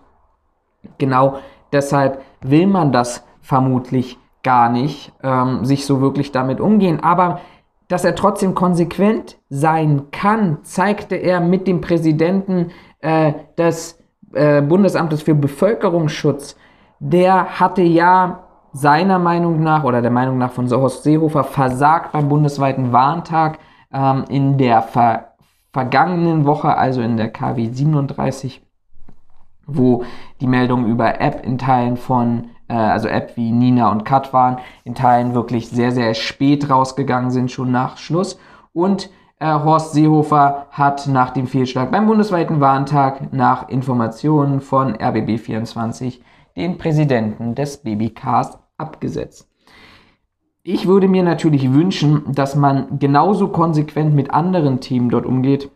Genau 0.98 1.38
deshalb 1.72 2.22
will 2.42 2.68
man 2.68 2.92
das 2.92 3.24
vermutlich 3.42 4.18
gar 4.44 4.70
nicht, 4.70 5.12
ähm, 5.24 5.66
sich 5.66 5.86
so 5.86 6.02
wirklich 6.02 6.32
damit 6.32 6.60
umgehen. 6.60 7.04
Aber 7.04 7.42
dass 7.88 8.04
er 8.04 8.16
trotzdem 8.16 8.54
konsequent 8.56 9.38
sein 9.50 10.08
kann, 10.12 10.60
zeigte 10.64 11.16
er 11.16 11.40
mit 11.40 11.68
dem 11.68 11.82
Präsidenten 11.82 12.72
äh, 13.02 13.34
des 13.58 14.00
äh, 14.34 14.62
Bundesamtes 14.62 15.22
für 15.22 15.36
Bevölkerungsschutz. 15.36 16.58
Der 17.00 17.60
hatte 17.60 17.84
ja 17.84 18.44
seiner 18.74 19.20
Meinung 19.20 19.62
nach 19.62 19.84
oder 19.84 20.02
der 20.02 20.12
Meinung 20.12 20.38
nach 20.38 20.52
von 20.52 20.70
Horst 20.70 21.04
Seehofer 21.04 21.44
versagt 21.44 22.12
beim 22.12 22.28
bundesweiten 22.28 22.92
Warntag 22.92 23.60
ähm, 23.92 24.26
in 24.30 24.58
der 24.58 24.82
ver 24.82 25.34
vergangenen 25.74 26.46
Woche, 26.46 26.76
also 26.76 27.02
in 27.02 27.18
der 27.18 27.30
KW 27.30 27.70
37. 27.70 28.64
wo 29.70 30.06
die 30.40 30.48
Meldungen 30.48 30.90
über 30.90 31.20
App 31.20 31.46
in 31.46 31.58
Teilen 31.58 31.98
von, 31.98 32.52
äh, 32.70 32.74
also 32.74 33.10
App 33.10 33.36
wie 33.36 33.52
Nina 33.52 33.92
und 33.92 34.06
Kat 34.06 34.32
waren, 34.32 34.60
in 34.86 34.96
Teilen 34.96 35.34
wirklich 35.34 35.70
sehr, 35.70 35.92
sehr 35.92 36.14
spät 36.14 36.70
rausgegangen 36.70 37.32
sind, 37.32 37.52
schon 37.52 37.70
nach 37.70 37.98
Schluss. 37.98 38.40
Und 38.72 39.10
äh, 39.40 39.46
Horst 39.46 39.94
Seehofer 39.94 40.68
hat 40.72 41.08
nach 41.08 41.32
dem 41.32 41.48
Fehlschlag 41.48 41.92
beim 41.92 42.08
bundesweiten 42.08 42.60
Warntag 42.60 43.34
nach 43.34 43.70
Informationen 43.70 44.62
von 44.62 44.96
RBB24 44.96 46.22
den 46.56 46.78
Präsidenten 46.78 47.54
des 47.54 47.78
BBKs 47.78 48.58
abgesetzt. 48.78 49.48
Ich 50.70 50.86
würde 50.86 51.08
mir 51.08 51.24
natürlich 51.24 51.72
wünschen, 51.72 52.24
dass 52.34 52.58
man 52.58 53.00
genauso 53.00 53.48
konsequent 53.48 54.14
mit 54.14 54.32
anderen 54.32 54.82
Themen 54.82 55.10
dort 55.10 55.26
umgeht, 55.26 55.72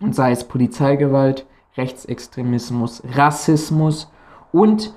und 0.00 0.14
sei 0.14 0.30
es 0.30 0.44
Polizeigewalt, 0.44 1.44
Rechtsextremismus, 1.76 3.02
Rassismus 3.16 4.08
und 4.52 4.94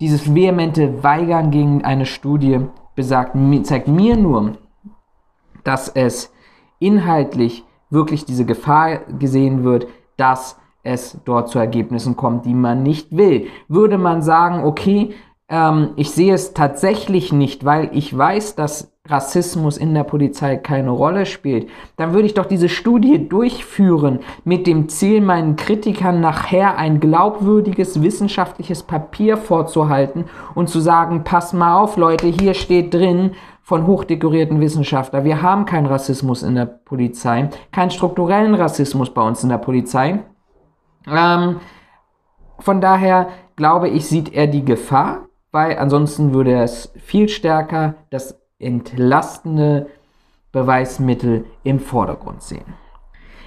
dieses 0.00 0.34
vehemente 0.34 1.04
Weigern 1.04 1.50
gegen 1.50 1.84
eine 1.84 2.06
Studie 2.06 2.60
besagt, 2.94 3.36
zeigt 3.64 3.88
mir 3.88 4.16
nur, 4.16 4.56
dass 5.62 5.90
es 5.90 6.32
inhaltlich 6.78 7.62
wirklich 7.90 8.24
diese 8.24 8.46
Gefahr 8.46 9.00
gesehen 9.18 9.64
wird, 9.64 9.86
dass 10.16 10.58
es 10.82 11.20
dort 11.26 11.50
zu 11.50 11.58
Ergebnissen 11.58 12.16
kommt, 12.16 12.46
die 12.46 12.54
man 12.54 12.82
nicht 12.82 13.14
will. 13.14 13.48
Würde 13.68 13.98
man 13.98 14.22
sagen, 14.22 14.64
okay, 14.64 15.12
ähm, 15.48 15.90
ich 15.96 16.10
sehe 16.10 16.34
es 16.34 16.54
tatsächlich 16.54 17.32
nicht, 17.32 17.64
weil 17.64 17.90
ich 17.92 18.16
weiß, 18.16 18.56
dass 18.56 18.92
Rassismus 19.08 19.76
in 19.76 19.94
der 19.94 20.02
Polizei 20.02 20.56
keine 20.56 20.90
Rolle 20.90 21.26
spielt, 21.26 21.68
dann 21.96 22.12
würde 22.12 22.26
ich 22.26 22.34
doch 22.34 22.46
diese 22.46 22.68
Studie 22.68 23.28
durchführen 23.28 24.20
mit 24.44 24.66
dem 24.66 24.88
Ziel, 24.88 25.20
meinen 25.20 25.54
Kritikern 25.54 26.20
nachher 26.20 26.76
ein 26.76 26.98
glaubwürdiges 26.98 28.02
wissenschaftliches 28.02 28.82
Papier 28.82 29.36
vorzuhalten 29.36 30.24
und 30.54 30.68
zu 30.68 30.80
sagen, 30.80 31.22
pass 31.22 31.52
mal 31.52 31.78
auf 31.78 31.96
Leute, 31.96 32.26
hier 32.26 32.54
steht 32.54 32.92
drin 32.92 33.32
von 33.62 33.86
hochdekorierten 33.86 34.60
Wissenschaftlern, 34.60 35.24
wir 35.24 35.42
haben 35.42 35.64
keinen 35.64 35.86
Rassismus 35.86 36.42
in 36.42 36.54
der 36.54 36.66
Polizei, 36.66 37.48
keinen 37.72 37.90
strukturellen 37.90 38.54
Rassismus 38.54 39.10
bei 39.10 39.22
uns 39.22 39.42
in 39.42 39.48
der 39.48 39.58
Polizei. 39.58 40.20
Ähm, 41.08 41.60
von 42.58 42.80
daher 42.80 43.28
glaube 43.56 43.88
ich, 43.88 44.06
sieht 44.06 44.32
er 44.34 44.46
die 44.46 44.64
Gefahr, 44.64 45.25
weil 45.56 45.78
ansonsten 45.78 46.34
würde 46.34 46.60
es 46.62 46.92
viel 46.98 47.30
stärker 47.30 47.94
das 48.10 48.38
entlastende 48.58 49.86
Beweismittel 50.52 51.46
im 51.64 51.80
Vordergrund 51.80 52.42
sehen. 52.42 52.74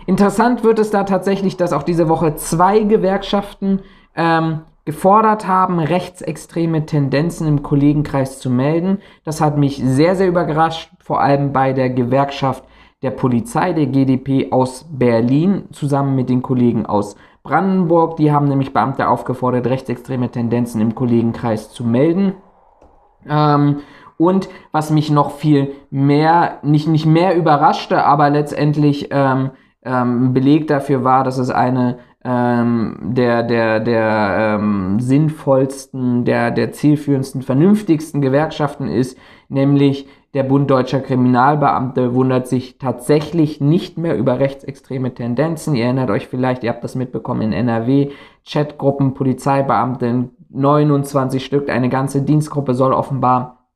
Interessant 0.07 0.63
wird 0.63 0.79
es 0.79 0.89
da 0.89 1.03
tatsächlich, 1.03 1.55
dass 1.55 1.71
auch 1.71 1.83
diese 1.83 2.09
Woche 2.09 2.33
zwei 2.33 2.79
Gewerkschaften 2.79 3.81
ähm, 4.15 4.61
gefordert 4.85 5.47
haben, 5.47 5.77
rechtsextreme 5.77 6.87
Tendenzen 6.87 7.47
im 7.47 7.61
Kollegenkreis 7.61 8.39
zu 8.39 8.49
melden. 8.49 8.97
Das 9.23 9.39
hat 9.39 9.59
mich 9.59 9.77
sehr, 9.77 10.15
sehr 10.15 10.29
überrascht, 10.29 10.89
vor 10.97 11.21
allem 11.21 11.53
bei 11.53 11.73
der 11.73 11.91
Gewerkschaft 11.91 12.63
der 13.03 13.11
Polizei, 13.11 13.73
der 13.73 13.85
GDP 13.85 14.51
aus 14.51 14.87
Berlin, 14.89 15.65
zusammen 15.73 16.15
mit 16.15 16.27
den 16.27 16.41
Kollegen 16.41 16.87
aus 16.87 17.15
Brandenburg. 17.43 18.17
Die 18.17 18.31
haben 18.31 18.47
nämlich 18.47 18.73
Beamte 18.73 19.07
aufgefordert, 19.07 19.67
rechtsextreme 19.67 20.29
Tendenzen 20.29 20.81
im 20.81 20.95
Kollegenkreis 20.95 21.71
zu 21.71 21.83
melden. 21.83 22.33
Ähm, 23.27 23.77
und 24.17 24.49
was 24.71 24.91
mich 24.91 25.09
noch 25.09 25.31
viel 25.31 25.73
mehr, 25.89 26.59
nicht, 26.61 26.87
nicht 26.87 27.05
mehr 27.05 27.35
überraschte, 27.35 28.03
aber 28.03 28.29
letztendlich 28.29 29.07
ähm, 29.11 29.51
ähm, 29.83 30.33
Beleg 30.33 30.67
dafür 30.67 31.03
war, 31.03 31.23
dass 31.23 31.37
es 31.37 31.49
eine 31.49 31.99
ähm, 32.23 32.97
der, 33.01 33.43
der, 33.43 33.79
der 33.79 34.57
ähm, 34.59 34.99
sinnvollsten, 34.99 36.25
der, 36.25 36.51
der 36.51 36.73
zielführendsten, 36.73 37.41
vernünftigsten 37.41 38.21
Gewerkschaften 38.21 38.89
ist, 38.89 39.17
nämlich 39.47 40.07
der 40.33 40.43
Bund 40.43 40.69
Deutscher 40.69 40.99
Kriminalbeamte 40.99 42.13
wundert 42.13 42.47
sich 42.47 42.77
tatsächlich 42.77 43.61
nicht 43.61 43.97
mehr 43.97 44.15
über 44.15 44.39
rechtsextreme 44.39 45.13
Tendenzen. 45.13 45.75
Ihr 45.75 45.85
erinnert 45.85 46.11
euch 46.11 46.27
vielleicht, 46.27 46.63
ihr 46.63 46.69
habt 46.69 46.83
das 46.83 46.95
mitbekommen 46.95 47.41
in 47.41 47.53
NRW, 47.53 48.11
Chatgruppen, 48.47 49.15
Polizeibeamte, 49.15 50.29
29 50.49 51.43
Stück, 51.43 51.69
eine 51.69 51.89
ganze 51.89 52.21
Dienstgruppe 52.21 52.73
soll 52.73 52.93
offenbar 52.93 53.67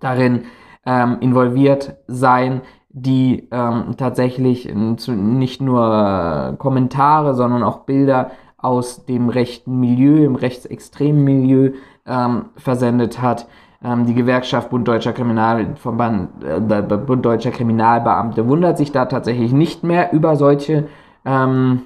darin 0.00 0.44
ähm, 0.84 1.18
involviert 1.20 1.96
sein, 2.06 2.62
die 2.88 3.48
ähm, 3.50 3.94
tatsächlich 3.98 4.72
nicht 4.74 5.60
nur 5.60 6.54
Kommentare, 6.58 7.34
sondern 7.34 7.62
auch 7.62 7.80
Bilder 7.80 8.30
aus 8.56 9.04
dem 9.04 9.28
rechten 9.28 9.78
Milieu, 9.78 10.24
im 10.24 10.34
rechtsextremen 10.36 11.22
Milieu 11.22 11.72
ähm, 12.06 12.46
versendet 12.56 13.20
hat. 13.20 13.46
Ähm, 13.86 14.04
die 14.04 14.14
Gewerkschaft 14.14 14.70
Bund 14.70 14.88
Deutscher 14.88 15.12
Kriminalverband, 15.12 16.42
äh, 16.42 16.58
Bund 16.58 17.24
Deutscher 17.24 17.52
Kriminalbeamte 17.52 18.48
wundert 18.48 18.78
sich 18.78 18.90
da 18.90 19.04
tatsächlich 19.04 19.52
nicht 19.52 19.84
mehr 19.84 20.12
über 20.12 20.34
solche 20.34 20.88
ähm, 21.24 21.82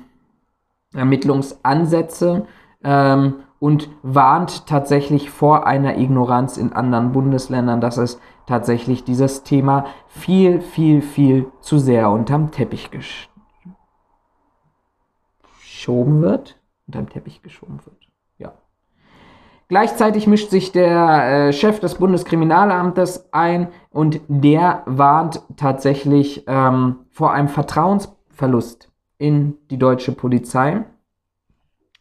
Ermittlungsansätze 0.95 2.47
ähm, 2.83 3.35
und 3.59 3.91
warnt 4.03 4.67
tatsächlich 4.67 5.29
vor 5.29 5.67
einer 5.67 5.99
Ignoranz 5.99 6.57
in 6.57 6.73
anderen 6.73 7.13
Bundesländern, 7.13 7.83
dass 7.83 7.99
es 7.99 8.19
tatsächlich 8.47 9.05
dieses 9.05 9.43
Thema 9.43 9.85
viel, 10.09 10.63
viel, 10.63 11.03
viel 11.03 11.53
zu 11.61 11.79
sehr 11.79 12.11
unterm 12.11 12.51
Teppich 12.51 12.91
geschoben 15.43 16.23
wird. 16.23 16.59
Unterm 16.87 17.11
Teppich 17.11 17.43
geschoben 17.43 17.79
wird. 17.85 18.00
Gleichzeitig 19.71 20.27
mischt 20.27 20.51
sich 20.51 20.73
der 20.73 21.49
äh, 21.49 21.53
Chef 21.53 21.79
des 21.79 21.95
Bundeskriminalamtes 21.95 23.33
ein 23.33 23.69
und 23.93 24.21
der 24.27 24.83
warnt 24.85 25.43
tatsächlich 25.57 26.43
ähm, 26.49 26.97
vor 27.13 27.33
einem 27.33 27.47
Vertrauensverlust 27.47 28.91
in 29.19 29.59
die 29.71 29.79
deutsche 29.79 30.11
Polizei. 30.11 30.83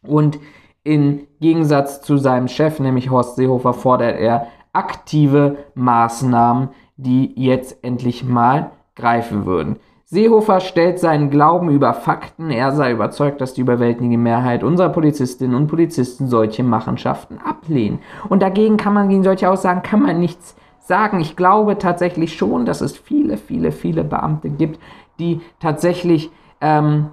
Und 0.02 0.40
im 0.82 1.28
Gegensatz 1.40 2.02
zu 2.02 2.16
seinem 2.16 2.48
Chef, 2.48 2.80
nämlich 2.80 3.08
Horst 3.08 3.36
Seehofer, 3.36 3.72
fordert 3.72 4.18
er 4.18 4.48
aktive 4.72 5.58
Maßnahmen, 5.76 6.70
die 6.96 7.40
jetzt 7.40 7.84
endlich 7.84 8.24
mal 8.24 8.72
greifen 8.96 9.46
würden. 9.46 9.76
Seehofer 10.12 10.58
stellt 10.58 10.98
seinen 10.98 11.30
Glauben 11.30 11.70
über 11.70 11.94
Fakten. 11.94 12.50
Er 12.50 12.72
sei 12.72 12.90
überzeugt, 12.90 13.40
dass 13.40 13.54
die 13.54 13.60
überwältigende 13.60 14.18
Mehrheit 14.18 14.64
unserer 14.64 14.88
Polizistinnen 14.88 15.54
und 15.54 15.68
Polizisten 15.68 16.26
solche 16.26 16.64
Machenschaften 16.64 17.38
ablehnen. 17.38 18.00
Und 18.28 18.42
dagegen 18.42 18.76
kann 18.76 18.92
man, 18.92 19.08
gegen 19.08 19.22
solche 19.22 19.48
Aussagen 19.48 19.84
kann 19.84 20.02
man 20.02 20.18
nichts 20.18 20.56
sagen. 20.80 21.20
Ich 21.20 21.36
glaube 21.36 21.78
tatsächlich 21.78 22.36
schon, 22.36 22.64
dass 22.64 22.80
es 22.80 22.96
viele, 22.96 23.36
viele, 23.36 23.70
viele 23.70 24.02
Beamte 24.02 24.50
gibt, 24.50 24.80
die 25.20 25.42
tatsächlich 25.60 26.32
ähm, 26.60 27.10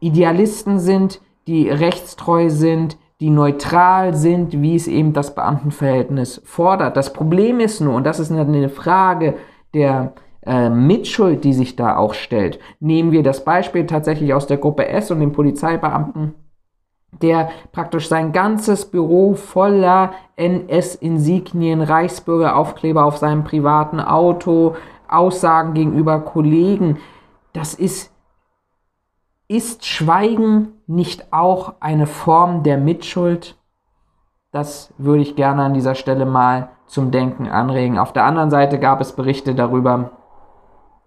Idealisten 0.00 0.78
sind, 0.78 1.20
die 1.46 1.68
rechtstreu 1.68 2.48
sind, 2.48 2.96
die 3.20 3.28
neutral 3.28 4.14
sind, 4.14 4.62
wie 4.62 4.76
es 4.76 4.88
eben 4.88 5.12
das 5.12 5.34
Beamtenverhältnis 5.34 6.40
fordert. 6.46 6.96
Das 6.96 7.12
Problem 7.12 7.60
ist 7.60 7.82
nur, 7.82 7.96
und 7.96 8.04
das 8.04 8.18
ist 8.18 8.32
eine 8.32 8.70
Frage 8.70 9.34
der 9.74 10.14
äh, 10.46 10.70
Mitschuld, 10.70 11.44
die 11.44 11.52
sich 11.52 11.76
da 11.76 11.96
auch 11.96 12.14
stellt. 12.14 12.58
Nehmen 12.80 13.12
wir 13.12 13.22
das 13.22 13.44
Beispiel 13.44 13.86
tatsächlich 13.86 14.32
aus 14.32 14.46
der 14.46 14.56
Gruppe 14.58 14.88
S 14.88 15.10
und 15.10 15.20
dem 15.20 15.32
Polizeibeamten, 15.32 16.34
der 17.20 17.50
praktisch 17.72 18.08
sein 18.08 18.32
ganzes 18.32 18.86
Büro 18.86 19.34
voller 19.34 20.12
NS-Insignien, 20.36 21.80
Reichsbürgeraufkleber 21.80 23.04
auf 23.04 23.16
seinem 23.16 23.44
privaten 23.44 24.00
Auto, 24.00 24.76
Aussagen 25.08 25.74
gegenüber 25.74 26.20
Kollegen, 26.20 26.98
das 27.52 27.74
ist 27.74 28.12
ist 29.48 29.86
Schweigen 29.86 30.72
nicht 30.88 31.32
auch 31.32 31.74
eine 31.78 32.08
Form 32.08 32.64
der 32.64 32.78
Mitschuld? 32.78 33.56
Das 34.50 34.92
würde 34.98 35.22
ich 35.22 35.36
gerne 35.36 35.62
an 35.62 35.74
dieser 35.74 35.94
Stelle 35.94 36.26
mal 36.26 36.70
zum 36.86 37.12
Denken 37.12 37.48
anregen. 37.48 37.98
Auf 37.98 38.12
der 38.12 38.24
anderen 38.24 38.50
Seite 38.50 38.80
gab 38.80 39.00
es 39.00 39.12
Berichte 39.12 39.54
darüber, 39.54 40.10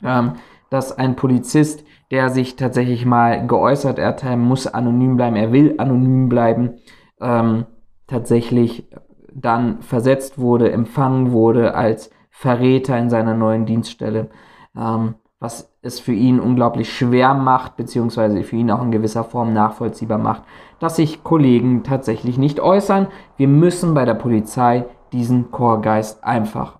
ähm, 0.04 0.34
dass 0.70 0.98
ein 0.98 1.16
Polizist, 1.16 1.84
der 2.12 2.30
sich 2.30 2.56
tatsächlich 2.56 3.06
mal 3.06 3.46
geäußert 3.46 4.00
hat, 4.00 4.24
er 4.24 4.38
muss 4.38 4.68
anonym 4.68 5.18
bleiben, 5.18 5.36
er 5.36 5.52
will 5.52 5.76
anonym 5.78 6.30
bleiben, 6.30 6.76
ähm, 7.22 7.66
tatsächlich 8.08 8.90
dann 9.34 9.82
versetzt 9.82 10.40
wurde, 10.40 10.72
empfangen 10.72 11.32
wurde 11.32 11.76
als 11.76 12.10
Verräter 12.32 12.98
in 12.98 13.10
seiner 13.10 13.34
neuen 13.34 13.66
Dienststelle. 13.66 14.30
Ähm, 14.76 15.16
was 15.40 15.74
es 15.82 16.00
für 16.00 16.14
ihn 16.14 16.40
unglaublich 16.40 16.92
schwer 16.92 17.34
macht, 17.34 17.78
beziehungsweise 17.78 18.44
für 18.44 18.58
ihn 18.58 18.72
auch 18.72 18.82
in 18.82 18.92
gewisser 18.92 19.24
Form 19.24 19.54
nachvollziehbar 19.54 20.18
macht, 20.18 20.44
dass 20.80 20.98
sich 20.98 21.24
Kollegen 21.24 21.84
tatsächlich 21.84 22.38
nicht 22.38 22.60
äußern. 22.60 23.08
Wir 23.38 23.48
müssen 23.48 23.94
bei 23.94 24.04
der 24.04 24.16
Polizei 24.16 24.86
diesen 25.14 25.52
Chorgeist 25.52 26.24
einfach 26.24 26.80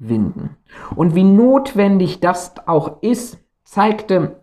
überwinden. 0.00 0.56
Und 0.96 1.14
wie 1.14 1.24
notwendig 1.24 2.20
das 2.20 2.54
auch 2.66 3.02
ist, 3.02 3.38
zeigte 3.64 4.40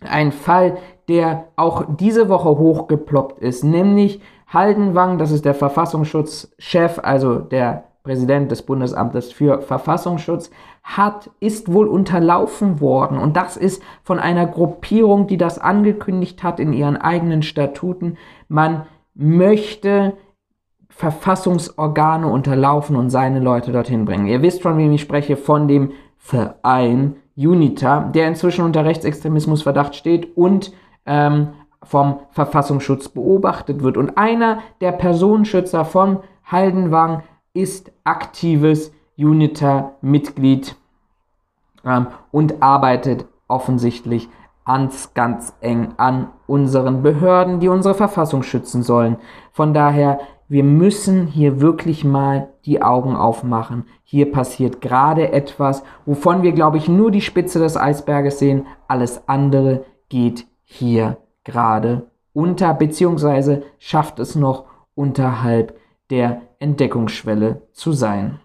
ein 0.00 0.32
Fall, 0.32 0.78
der 1.08 1.48
auch 1.56 1.84
diese 1.88 2.28
Woche 2.28 2.50
hochgeploppt 2.50 3.40
ist, 3.40 3.64
nämlich 3.64 4.20
Haldenwang, 4.46 5.18
das 5.18 5.30
ist 5.30 5.44
der 5.44 5.54
Verfassungsschutzchef, 5.54 7.00
also 7.02 7.38
der 7.38 7.84
Präsident 8.02 8.50
des 8.50 8.62
Bundesamtes 8.62 9.32
für 9.32 9.60
Verfassungsschutz, 9.60 10.50
hat, 10.82 11.30
ist 11.40 11.70
wohl 11.70 11.86
unterlaufen 11.86 12.80
worden. 12.80 13.18
Und 13.18 13.36
das 13.36 13.58
ist 13.58 13.82
von 14.02 14.18
einer 14.18 14.46
Gruppierung, 14.46 15.26
die 15.26 15.36
das 15.36 15.58
angekündigt 15.58 16.42
hat 16.42 16.60
in 16.60 16.72
ihren 16.72 16.96
eigenen 16.96 17.42
Statuten. 17.42 18.16
Man 18.48 18.86
möchte 19.14 20.14
Verfassungsorgane 20.90 22.26
unterlaufen 22.26 22.96
und 22.96 23.10
seine 23.10 23.40
Leute 23.40 23.72
dorthin 23.72 24.04
bringen. 24.04 24.26
Ihr 24.26 24.42
wisst, 24.42 24.62
von 24.62 24.78
wem 24.78 24.92
ich 24.92 25.00
spreche, 25.00 25.36
von 25.36 25.68
dem 25.68 25.92
Verein 26.16 27.16
UNITA, 27.36 28.10
der 28.14 28.28
inzwischen 28.28 28.64
unter 28.64 28.84
Rechtsextremismusverdacht 28.84 29.94
steht 29.94 30.36
und 30.36 30.72
ähm, 31.06 31.48
vom 31.82 32.20
Verfassungsschutz 32.30 33.08
beobachtet 33.08 33.82
wird. 33.82 33.96
Und 33.96 34.18
einer 34.18 34.58
der 34.80 34.92
Personenschützer 34.92 35.84
von 35.84 36.18
Haldenwang 36.44 37.22
ist 37.54 37.92
aktives 38.04 38.92
UNITA-Mitglied 39.16 40.76
ähm, 41.84 42.08
und 42.30 42.62
arbeitet 42.62 43.26
offensichtlich 43.46 44.28
ganz, 44.64 45.14
ganz 45.14 45.54
eng 45.60 45.94
an 45.96 46.28
unseren 46.46 47.02
Behörden, 47.02 47.58
die 47.60 47.68
unsere 47.68 47.94
Verfassung 47.94 48.42
schützen 48.42 48.82
sollen. 48.82 49.16
Von 49.52 49.72
daher, 49.72 50.20
wir 50.48 50.64
müssen 50.64 51.26
hier 51.26 51.60
wirklich 51.60 52.04
mal 52.04 52.48
die 52.64 52.80
Augen 52.82 53.14
aufmachen. 53.14 53.84
Hier 54.02 54.32
passiert 54.32 54.80
gerade 54.80 55.32
etwas, 55.32 55.82
wovon 56.06 56.42
wir, 56.42 56.52
glaube 56.52 56.78
ich, 56.78 56.88
nur 56.88 57.10
die 57.10 57.20
Spitze 57.20 57.58
des 57.58 57.76
Eisberges 57.76 58.38
sehen. 58.38 58.66
Alles 58.88 59.28
andere 59.28 59.84
geht 60.08 60.46
hier 60.64 61.18
gerade 61.44 62.10
unter, 62.32 62.72
beziehungsweise 62.72 63.62
schafft 63.78 64.18
es 64.20 64.36
noch 64.36 64.64
unterhalb 64.94 65.76
der 66.10 66.42
Entdeckungsschwelle 66.60 67.62
zu 67.72 67.92
sein. 67.92 68.40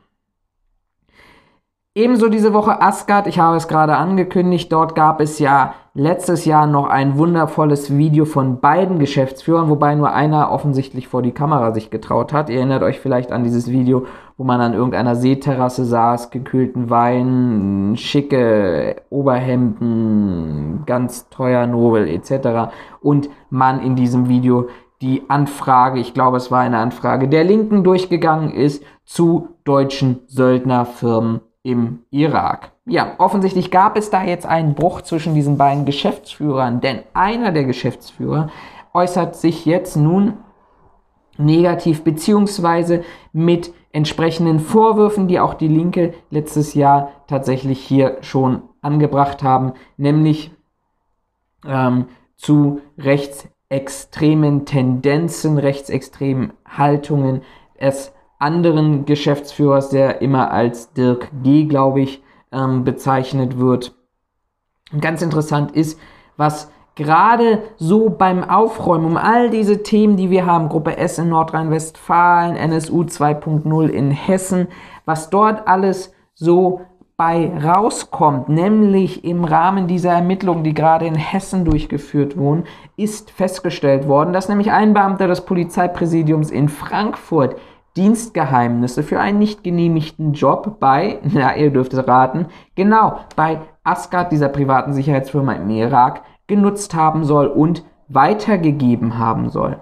Ebenso 1.96 2.28
diese 2.28 2.56
Woche 2.56 2.82
Asgard, 2.82 3.28
ich 3.28 3.38
habe 3.38 3.56
es 3.56 3.68
gerade 3.68 3.96
angekündigt, 3.96 4.74
dort 4.74 4.96
gab 4.96 5.22
es 5.22 5.38
ja 5.38 5.76
letztes 5.94 6.44
Jahr 6.44 6.66
noch 6.66 6.88
ein 6.88 7.20
wundervolles 7.20 7.96
Video 7.96 8.26
von 8.26 8.60
beiden 8.60 8.98
Geschäftsführern, 8.98 9.70
wobei 9.70 9.94
nur 9.94 10.12
einer 10.12 10.52
offensichtlich 10.52 11.08
vor 11.08 11.22
die 11.22 11.34
Kamera 11.34 11.72
sich 11.72 11.92
getraut 11.92 12.34
hat. 12.34 12.50
Ihr 12.50 12.58
erinnert 12.58 12.82
euch 12.82 13.00
vielleicht 13.00 13.32
an 13.32 13.44
dieses 13.44 13.70
Video, 13.70 14.08
wo 14.38 14.44
man 14.44 14.60
an 14.60 14.74
irgendeiner 14.74 15.16
Seeterrasse 15.16 15.86
saß, 15.86 16.32
gekühlten 16.32 16.90
Wein, 16.90 17.94
schicke 17.96 18.96
Oberhemden, 19.12 20.82
ganz 20.88 21.30
teuer 21.30 21.68
Nobel 21.68 22.08
etc. 22.08 22.74
Und 23.02 23.30
man 23.52 23.80
in 23.80 23.96
diesem 23.96 24.30
Video 24.30 24.68
die 25.04 25.30
Anfrage, 25.30 26.00
ich 26.00 26.16
glaube 26.16 26.38
es 26.38 26.50
war 26.50 26.62
eine 26.62 26.80
Anfrage 26.80 27.28
der 27.28 27.44
Linken 27.44 27.84
durchgegangen 27.84 28.50
ist 28.50 28.84
zu 29.06 29.50
deutschen 29.64 30.22
Söldnerfirmen 30.26 31.42
im 31.64 32.04
Irak. 32.12 32.72
Ja, 32.86 33.14
offensichtlich 33.18 33.72
gab 33.72 33.98
es 33.98 34.10
da 34.10 34.24
jetzt 34.24 34.46
einen 34.46 34.76
Bruch 34.76 35.02
zwischen 35.02 35.34
diesen 35.34 35.58
beiden 35.58 35.86
Geschäftsführern, 35.86 36.82
denn 36.82 37.00
einer 37.14 37.52
der 37.52 37.64
Geschäftsführer 37.64 38.50
äußert 38.94 39.36
sich 39.36 39.66
jetzt 39.66 39.96
nun 39.96 40.34
negativ 41.38 42.04
beziehungsweise 42.04 43.04
mit 43.32 43.74
entsprechenden 43.92 44.60
Vorwürfen, 44.60 45.28
die 45.28 45.40
auch 45.40 45.54
die 45.54 45.68
Linke 45.68 46.14
letztes 46.30 46.74
Jahr 46.74 47.12
tatsächlich 47.28 47.80
hier 47.80 48.18
schon 48.22 48.64
angebracht 48.82 49.42
haben, 49.42 49.74
nämlich 49.98 50.52
ähm, 51.66 52.06
zu 52.36 52.82
rechts 52.98 53.48
rechtsextremen 53.74 54.66
Tendenzen, 54.66 55.58
rechtsextremen 55.58 56.54
Haltungen 56.66 57.42
des 57.80 58.14
anderen 58.44 59.06
Geschäftsführers, 59.06 59.90
der 59.90 60.22
immer 60.22 60.52
als 60.52 60.94
Dirk 60.94 61.30
G., 61.44 61.66
glaube 61.66 62.02
ich, 62.02 62.22
ähm, 62.52 62.84
bezeichnet 62.84 63.58
wird. 63.58 63.96
Ganz 65.00 65.22
interessant 65.22 65.72
ist, 65.72 66.00
was 66.38 66.70
gerade 66.96 67.64
so 67.78 68.10
beim 68.10 68.44
Aufräumen 68.44 69.06
um 69.06 69.18
all 69.18 69.50
diese 69.50 69.82
Themen, 69.82 70.18
die 70.18 70.30
wir 70.30 70.46
haben, 70.46 70.70
Gruppe 70.70 70.98
S 70.98 71.18
in 71.18 71.30
Nordrhein-Westfalen, 71.30 72.56
NSU 72.56 73.04
2.0 73.04 73.88
in 73.88 74.12
Hessen, 74.12 74.68
was 75.06 75.30
dort 75.30 75.68
alles 75.68 76.14
so 76.36 76.82
bei 77.16 77.52
rauskommt, 77.64 78.50
nämlich 78.50 79.24
im 79.24 79.46
Rahmen 79.46 79.88
dieser 79.88 80.12
Ermittlungen, 80.12 80.64
die 80.64 80.74
gerade 80.74 81.06
in 81.06 81.16
Hessen 81.16 81.64
durchgeführt 81.64 82.38
wurden, 82.38 82.66
ist 82.98 83.32
festgestellt 83.32 84.08
worden, 84.08 84.34
dass 84.34 84.50
nämlich 84.50 84.72
ein 84.72 84.94
Beamter 84.94 85.28
des 85.28 85.42
Polizeipräsidiums 85.42 86.50
in 86.50 86.70
Frankfurt 86.70 87.56
Dienstgeheimnisse 87.96 89.04
für 89.04 89.20
einen 89.20 89.40
nicht 89.40 89.64
genehmigten 89.64 90.34
Job 90.34 90.78
bei, 90.80 91.20
na, 91.24 91.56
ihr 91.56 91.72
dürft 91.72 91.94
es 91.94 92.08
raten, 92.08 92.48
genau, 92.76 93.20
bei 93.36 93.62
Asgard, 93.84 94.32
dieser 94.32 94.50
privaten 94.50 94.94
Sicherheitsfirma 94.94 95.54
im 95.54 95.70
Irak, 95.70 96.24
genutzt 96.48 96.94
haben 96.96 97.24
soll 97.24 97.48
und 97.48 97.84
weitergegeben 98.08 99.18
haben 99.18 99.50
soll. 99.50 99.78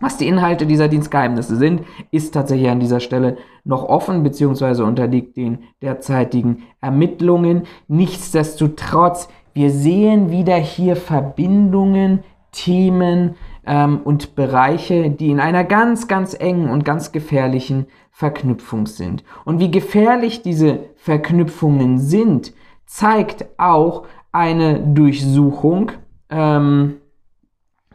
Was 0.00 0.16
die 0.16 0.28
Inhalte 0.28 0.64
dieser 0.64 0.86
Dienstgeheimnisse 0.86 1.56
sind, 1.56 1.82
ist 2.12 2.32
tatsächlich 2.32 2.70
an 2.70 2.78
dieser 2.78 3.00
Stelle 3.00 3.36
noch 3.64 3.84
offen 3.84 4.22
bzw. 4.22 4.82
unterliegt 4.82 5.36
den 5.36 5.64
derzeitigen 5.82 6.62
Ermittlungen. 6.80 7.62
Nichtsdestotrotz, 7.88 9.28
wir 9.54 9.70
sehen 9.70 10.30
wieder 10.30 10.54
hier 10.54 10.94
Verbindungen, 10.94 12.20
Themen 12.52 13.34
ähm, 13.68 14.00
und 14.02 14.34
Bereiche, 14.34 15.10
die 15.10 15.30
in 15.30 15.38
einer 15.40 15.62
ganz, 15.62 16.08
ganz 16.08 16.34
engen 16.34 16.70
und 16.70 16.84
ganz 16.84 17.12
gefährlichen 17.12 17.86
Verknüpfung 18.10 18.86
sind. 18.86 19.22
Und 19.44 19.60
wie 19.60 19.70
gefährlich 19.70 20.42
diese 20.42 20.80
Verknüpfungen 20.96 21.98
sind, 21.98 22.52
zeigt 22.86 23.44
auch 23.58 24.06
eine 24.32 24.80
Durchsuchung, 24.80 25.92
ähm, 26.30 26.96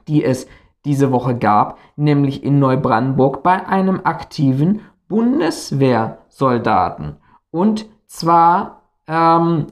die 0.08 0.24
es 0.24 0.48
diese 0.86 1.12
Woche 1.12 1.36
gab, 1.36 1.80
nämlich 1.96 2.44
in 2.44 2.60
Neubrandenburg 2.60 3.42
bei 3.42 3.68
einem 3.68 4.02
aktiven 4.04 4.82
Bundeswehrsoldaten. 5.08 7.16
Und 7.50 7.88
zwar 8.06 8.84
ähm, 9.08 9.66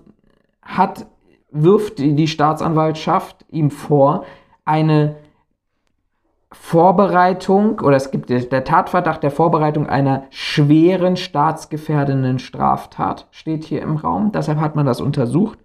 hat, 0.63 1.05
wirft 1.51 1.99
die 1.99 2.27
Staatsanwaltschaft 2.27 3.45
ihm 3.49 3.69
vor, 3.69 4.25
eine 4.65 5.17
Vorbereitung 6.53 7.79
oder 7.79 7.95
es 7.95 8.11
gibt 8.11 8.29
der 8.29 8.63
Tatverdacht 8.63 9.23
der 9.23 9.31
Vorbereitung 9.31 9.87
einer 9.87 10.23
schweren 10.29 11.15
staatsgefährdenden 11.15 12.39
Straftat 12.39 13.27
steht 13.31 13.63
hier 13.63 13.81
im 13.81 13.95
Raum. 13.95 14.31
Deshalb 14.33 14.59
hat 14.59 14.75
man 14.75 14.85
das 14.85 14.99
untersucht. 14.99 15.59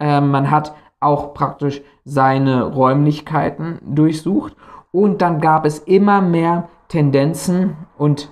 Ähm, 0.00 0.30
man 0.30 0.50
hat 0.50 0.74
auch 0.98 1.34
praktisch 1.34 1.82
seine 2.04 2.64
Räumlichkeiten 2.64 3.78
durchsucht 3.84 4.56
und 4.90 5.22
dann 5.22 5.40
gab 5.40 5.66
es 5.66 5.78
immer 5.78 6.20
mehr 6.20 6.68
Tendenzen 6.88 7.76
und 7.96 8.30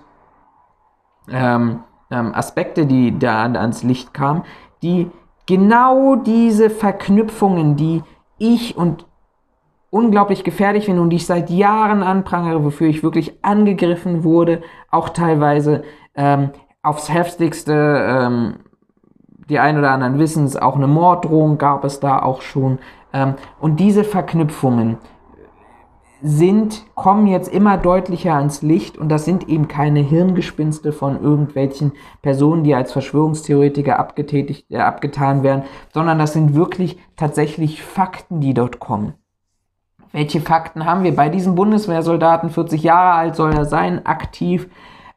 ähm, 1.30 1.84
ähm, 2.10 2.34
Aspekte, 2.34 2.86
die 2.86 3.18
da 3.18 3.42
ans 3.42 3.82
Licht 3.84 4.12
kamen, 4.12 4.42
die 4.82 5.10
genau 5.46 6.16
diese 6.16 6.68
Verknüpfungen, 6.68 7.76
die 7.76 8.02
ich 8.38 8.76
und 8.76 9.06
unglaublich 9.92 10.42
gefährlich 10.42 10.86
finde 10.86 11.02
und 11.02 11.10
die 11.10 11.16
ich 11.16 11.26
seit 11.26 11.50
Jahren 11.50 12.02
anprangere, 12.02 12.64
wofür 12.64 12.88
ich 12.88 13.02
wirklich 13.02 13.34
angegriffen 13.42 14.24
wurde, 14.24 14.62
auch 14.90 15.10
teilweise 15.10 15.82
ähm, 16.14 16.50
aufs 16.82 17.12
heftigste, 17.12 17.72
ähm, 18.08 18.54
die 19.50 19.58
ein 19.58 19.78
oder 19.78 19.90
anderen 19.90 20.18
wissen 20.18 20.46
es, 20.46 20.56
auch 20.56 20.76
eine 20.76 20.86
Morddrohung 20.86 21.58
gab 21.58 21.84
es 21.84 22.00
da 22.00 22.22
auch 22.22 22.40
schon. 22.40 22.78
Ähm, 23.12 23.34
und 23.60 23.80
diese 23.80 24.02
Verknüpfungen, 24.02 24.96
sind, 26.22 26.84
kommen 26.94 27.26
jetzt 27.26 27.52
immer 27.52 27.76
deutlicher 27.76 28.34
ans 28.34 28.62
Licht 28.62 28.96
und 28.96 29.08
das 29.08 29.24
sind 29.24 29.48
eben 29.48 29.66
keine 29.66 30.00
Hirngespinste 30.00 30.92
von 30.92 31.20
irgendwelchen 31.20 31.92
Personen, 32.22 32.62
die 32.62 32.76
als 32.76 32.92
Verschwörungstheoretiker 32.92 33.98
abgetätigt, 33.98 34.70
äh, 34.70 34.78
abgetan 34.78 35.42
werden, 35.42 35.64
sondern 35.92 36.18
das 36.20 36.32
sind 36.32 36.54
wirklich 36.54 36.98
tatsächlich 37.16 37.82
Fakten, 37.82 38.40
die 38.40 38.54
dort 38.54 38.78
kommen. 38.78 39.14
Welche 40.12 40.40
Fakten 40.40 40.84
haben 40.84 41.04
wir? 41.04 41.16
Bei 41.16 41.28
diesem 41.28 41.54
Bundeswehrsoldaten, 41.54 42.50
40 42.50 42.82
Jahre 42.82 43.14
alt 43.14 43.36
soll 43.36 43.52
er 43.52 43.64
sein, 43.64 44.04
aktiv, 44.04 44.68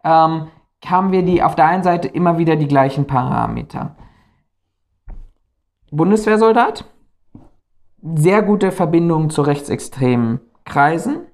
ähm, 0.03 0.47
haben 0.85 1.11
wir 1.11 1.23
die 1.23 1.43
auf 1.43 1.55
der 1.55 1.67
einen 1.67 1.83
Seite 1.83 2.07
immer 2.07 2.37
wieder 2.37 2.55
die 2.55 2.67
gleichen 2.67 3.05
Parameter. 3.05 3.95
Bundeswehrsoldat, 5.91 6.85
sehr 8.15 8.41
gute 8.41 8.71
Verbindung 8.71 9.29
zu 9.29 9.41
rechtsextremen 9.41 10.39
Kreisen, 10.63 11.27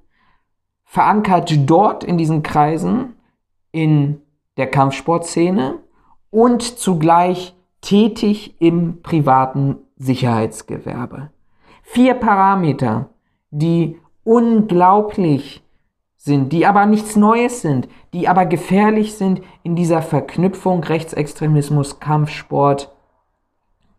verankert 0.86 1.54
dort 1.70 2.04
in 2.04 2.18
diesen 2.18 2.44
Kreisen 2.44 3.16
in 3.72 4.22
der 4.58 4.68
Kampfsportszene 4.68 5.80
und 6.30 6.62
zugleich 6.62 7.56
tätig 7.82 8.56
im 8.60 9.02
privaten 9.02 9.78
Sicherheitsgewerbe. 9.98 11.32
Vier 11.82 12.14
Parameter, 12.14 13.10
die 13.52 14.00
unglaublich 14.24 15.64
sind, 16.18 16.54
die 16.54 16.66
aber 16.66 16.86
nichts 16.86 17.16
Neues 17.16 17.62
sind, 17.62 17.88
die 18.14 18.28
aber 18.28 18.46
gefährlich 18.46 19.16
sind 19.16 19.42
in 19.64 19.76
dieser 19.76 20.02
Verknüpfung 20.02 20.84
Rechtsextremismus, 20.84 22.00
Kampfsport, 22.00 22.92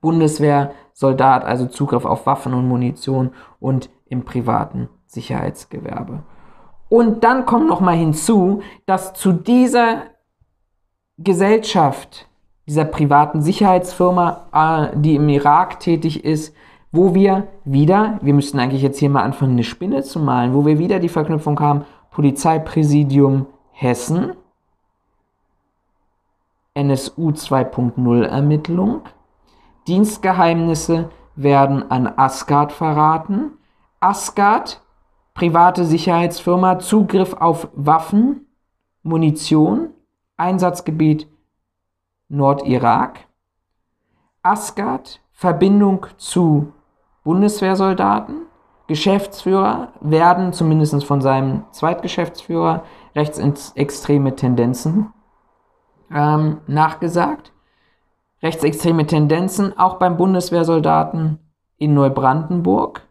Bundeswehr, 0.01 0.73
Soldat, 0.93 1.45
also 1.45 1.67
Zugriff 1.67 2.05
auf 2.05 2.27
Waffen 2.27 2.55
und 2.55 2.69
Munition 2.69 3.31
und 3.61 3.91
im 4.07 4.25
privaten 4.25 4.89
Sicherheitsgewerbe. 5.07 6.23
Und 6.89 7.25
dann 7.25 7.47
kommt 7.47 7.69
noch 7.69 7.81
mal 7.81 7.97
hinzu, 7.97 8.63
dass 8.87 9.15
zu 9.15 9.33
dieser 9.33 10.03
Gesellschaft, 11.19 12.29
dieser 12.67 12.85
privaten 12.85 13.43
Sicherheitsfirma, 13.43 14.91
äh, 14.93 14.97
die 14.97 15.17
im 15.17 15.29
Irak 15.29 15.81
tätig 15.81 16.25
ist, 16.25 16.55
wo 16.93 17.15
wir 17.15 17.49
wieder, 17.65 18.19
wir 18.23 18.35
müssten 18.35 18.59
eigentlich 18.59 18.83
jetzt 18.83 18.99
hier 18.99 19.09
mal 19.11 19.23
anfangen, 19.23 19.53
eine 19.53 19.65
Spinne 19.65 20.03
zu 20.03 20.21
malen, 20.21 20.55
wo 20.55 20.67
wir 20.67 20.79
wieder 20.79 20.99
die 21.01 21.09
Verknüpfung 21.09 21.59
haben, 21.59 21.85
Polizeipräsidium 22.11 23.47
Hessen, 23.73 24.37
NSU 26.75 27.31
2.0 27.31 28.25
Ermittlung, 28.25 29.01
Dienstgeheimnisse 29.89 31.11
werden 31.35 31.91
an 31.91 32.07
Asgard 32.07 32.73
verraten, 32.73 33.53
Asgard, 34.01 34.83
private 35.35 35.87
Sicherheitsfirma, 35.87 36.79
Zugriff 36.79 37.33
auf 37.35 37.69
Waffen, 37.75 38.47
Munition, 39.03 39.91
Einsatzgebiet 40.37 41.27
Nordirak, 42.29 43.27
Asgard, 44.43 45.21
Verbindung 45.33 46.07
zu 46.17 46.73
Bundeswehrsoldaten, 47.25 48.47
Geschäftsführer 48.89 49.93
werden 50.01 50.53
zumindest 50.53 51.05
von 51.05 51.21
seinem 51.21 51.65
Zweitgeschäftsführer 51.71 52.85
rechtsextreme 53.15 54.35
Tendenzen 54.35 55.13
ähm, 56.13 56.61
nachgesagt. 56.67 57.53
Rechtsextreme 58.43 59.07
Tendenzen 59.07 59.79
auch 59.79 59.95
beim 59.95 60.17
Bundeswehrsoldaten 60.17 61.39
in 61.77 61.95
Neubrandenburg. 61.95 63.09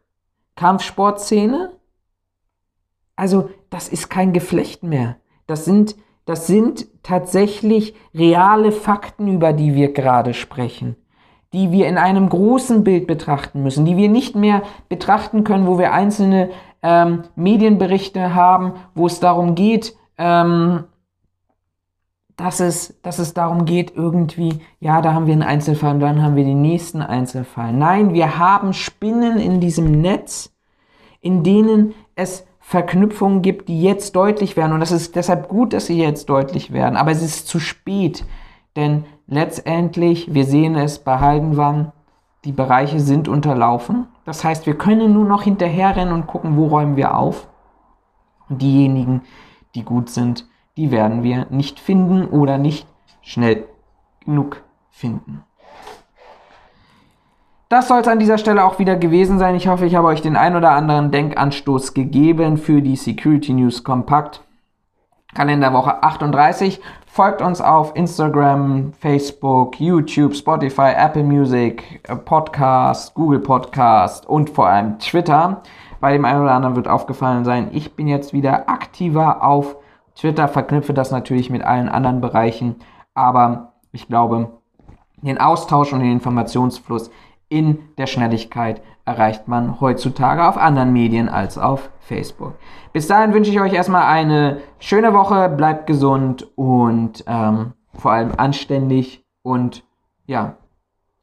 Kampfsportszene. 0.56 1.72
Also 3.16 3.50
das 3.70 3.88
ist 3.88 4.10
kein 4.10 4.34
Geflecht 4.34 4.84
mehr. 4.84 5.16
Das 5.48 5.64
sind, 5.64 5.96
das 6.26 6.48
sind 6.48 6.88
tatsächlich 7.02 7.96
reale 8.14 8.74
Fakten, 8.74 9.30
über 9.30 9.54
die 9.54 9.74
wir 9.74 9.94
gerade 9.94 10.34
sprechen 10.34 10.98
die 11.54 11.72
wir 11.72 11.88
in 11.88 11.98
einem 11.98 12.30
großen 12.30 12.84
Bild 12.84 13.08
betrachten 13.08 13.62
müssen, 13.62 13.86
die 13.86 13.98
wir 13.98 14.10
nicht 14.10 14.36
mehr 14.36 14.64
betrachten 14.90 15.44
können, 15.44 15.68
wo 15.68 15.78
wir 15.78 15.94
einzelne 15.94 16.50
ähm, 16.82 17.24
Medienberichte 17.36 18.34
haben, 18.34 18.74
wo 18.96 19.06
es 19.06 19.20
darum 19.20 19.56
geht, 19.56 19.96
ähm, 20.18 20.86
dass, 22.38 22.60
es, 22.60 23.00
dass 23.02 23.20
es 23.20 23.34
darum 23.34 23.66
geht, 23.66 23.96
irgendwie, 23.96 24.62
ja, 24.80 25.02
da 25.02 25.14
haben 25.14 25.28
wir 25.28 25.34
einen 25.34 25.44
Einzelfall 25.44 25.96
und 25.96 26.00
dann 26.00 26.22
haben 26.24 26.36
wir 26.36 26.46
den 26.46 26.62
nächsten 26.62 27.02
Einzelfall. 27.02 27.74
Nein, 27.74 28.14
wir 28.14 28.40
haben 28.40 28.74
Spinnen 28.74 29.38
in 29.38 29.60
diesem 29.60 30.02
Netz, 30.02 30.56
in 31.20 31.44
denen 31.44 31.94
es 32.16 32.46
Verknüpfungen 32.60 33.42
gibt, 33.42 33.68
die 33.68 33.82
jetzt 33.82 34.16
deutlich 34.16 34.56
werden. 34.56 34.72
Und 34.72 34.80
das 34.80 34.92
ist 34.92 35.16
deshalb 35.16 35.50
gut, 35.50 35.74
dass 35.74 35.88
sie 35.88 36.02
jetzt 36.02 36.30
deutlich 36.30 36.72
werden. 36.72 36.96
Aber 36.96 37.12
es 37.12 37.22
ist 37.22 37.48
zu 37.48 37.60
spät. 37.60 38.24
Denn 38.76 39.04
letztendlich, 39.32 40.34
wir 40.34 40.46
sehen 40.46 40.76
es 40.76 41.00
bei 41.00 41.20
Haldenwang, 41.20 41.94
die 42.44 42.52
Bereiche 42.52 43.00
sind 43.00 43.28
unterlaufen. 43.28 44.08
Das 44.26 44.44
heißt, 44.44 44.68
wir 44.68 44.78
können 44.78 45.14
nur 45.14 45.26
noch 45.26 45.44
hinterherrennen 45.44 46.14
und 46.14 46.28
gucken, 46.28 46.58
wo 46.58 46.68
räumen 46.68 46.98
wir 46.98 47.18
auf. 47.18 47.48
Und 48.50 48.62
diejenigen, 48.62 49.22
die 49.74 49.84
gut 49.84 50.10
sind, 50.10 50.48
die 50.76 50.92
werden 50.92 51.24
wir 51.24 51.48
nicht 51.50 51.80
finden 51.80 52.26
oder 52.26 52.58
nicht 52.58 52.86
schnell 53.22 53.66
genug 54.26 54.64
finden. 54.90 55.44
Das 57.70 57.88
soll 57.88 58.02
es 58.02 58.08
an 58.10 58.20
dieser 58.20 58.38
Stelle 58.38 58.66
auch 58.66 58.80
wieder 58.80 58.98
gewesen 58.98 59.40
sein. 59.40 59.56
Ich 59.56 59.70
hoffe, 59.70 59.86
ich 59.86 59.96
habe 59.96 60.08
euch 60.08 60.22
den 60.22 60.36
ein 60.36 60.58
oder 60.58 60.72
anderen 60.72 61.10
Denkanstoß 61.10 61.94
gegeben 61.94 62.58
für 62.58 62.82
die 62.82 62.98
Security 62.98 63.54
News 63.54 63.86
Kompakt. 63.86 64.42
Kalenderwoche 65.34 66.04
38. 66.04 66.82
Folgt 67.14 67.42
uns 67.42 67.60
auf 67.60 67.94
Instagram, 67.98 68.94
Facebook, 68.94 69.82
YouTube, 69.82 70.34
Spotify, 70.34 70.94
Apple 70.96 71.26
Music, 71.26 72.00
äh, 72.08 72.16
Podcast, 72.16 73.14
Google 73.16 73.42
Podcast 73.42 74.26
und 74.26 74.50
vor 74.50 74.70
allem 74.70 74.98
Twitter. 74.98 75.62
Bei 76.00 76.14
dem 76.14 76.24
einen 76.24 76.42
oder 76.42 76.54
anderen 76.54 76.78
wird 76.78 76.88
aufgefallen 76.88 77.44
sein, 77.44 77.68
ich 77.74 77.98
bin 77.98 78.08
jetzt 78.08 78.32
wieder 78.32 78.70
aktiver 78.70 79.44
auf 79.44 79.76
Twitter, 80.16 80.48
verknüpfe 80.48 80.94
das 80.94 81.12
natürlich 81.12 81.50
mit 81.50 81.64
allen 81.64 81.90
anderen 81.90 82.22
Bereichen, 82.22 82.78
aber 83.14 83.74
ich 83.92 84.08
glaube, 84.08 84.62
den 85.18 85.38
Austausch 85.38 85.92
und 85.92 86.00
den 86.00 86.14
Informationsfluss 86.14 87.12
in 87.50 87.90
der 87.98 88.08
Schnelligkeit 88.08 88.82
erreicht 89.06 89.48
man 89.48 89.80
heutzutage 89.82 90.48
auf 90.48 90.58
anderen 90.58 90.94
Medien 90.94 91.30
als 91.30 91.58
auf 91.58 91.90
Facebook. 92.00 92.54
Bis 92.94 93.08
dahin 93.08 93.34
wünsche 93.34 93.52
ich 93.52 93.60
euch 93.60 93.74
erstmal 93.74 94.06
eine 94.06 94.58
schöne 94.80 95.14
Woche, 95.14 95.50
bleibt 95.50 95.88
gesund 95.88 96.48
und 96.56 97.24
ähm, 97.28 97.74
vor 97.94 98.12
allem 98.12 98.32
anständig 98.38 99.26
und 99.44 99.84
ja, 100.26 100.58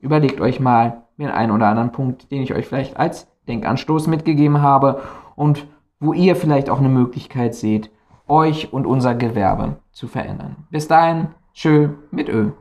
überlegt 0.01 0.41
euch 0.41 0.61
mal 0.61 1.03
den 1.19 1.31
einen 1.31 1.53
oder 1.53 1.67
anderen 1.67 1.93
Punkt, 1.93 2.31
den 2.31 2.43
ich 2.43 2.55
euch 2.55 2.67
vielleicht 2.67 2.97
als 2.97 3.29
Denkanstoß 3.49 4.07
mitgegeben 4.07 4.63
habe 4.63 5.03
und 5.35 5.67
wo 6.01 6.13
ihr 6.13 6.37
vielleicht 6.37 6.71
auch 6.71 6.79
eine 6.79 6.89
Möglichkeit 6.89 7.55
seht, 7.55 7.91
euch 8.29 8.73
und 8.73 8.87
unser 8.87 9.15
Gewerbe 9.15 9.77
zu 9.91 10.07
verändern. 10.07 10.57
Bis 10.71 10.87
dahin, 10.87 11.29
schön 11.53 11.97
mit 12.11 12.29
Ö. 12.29 12.53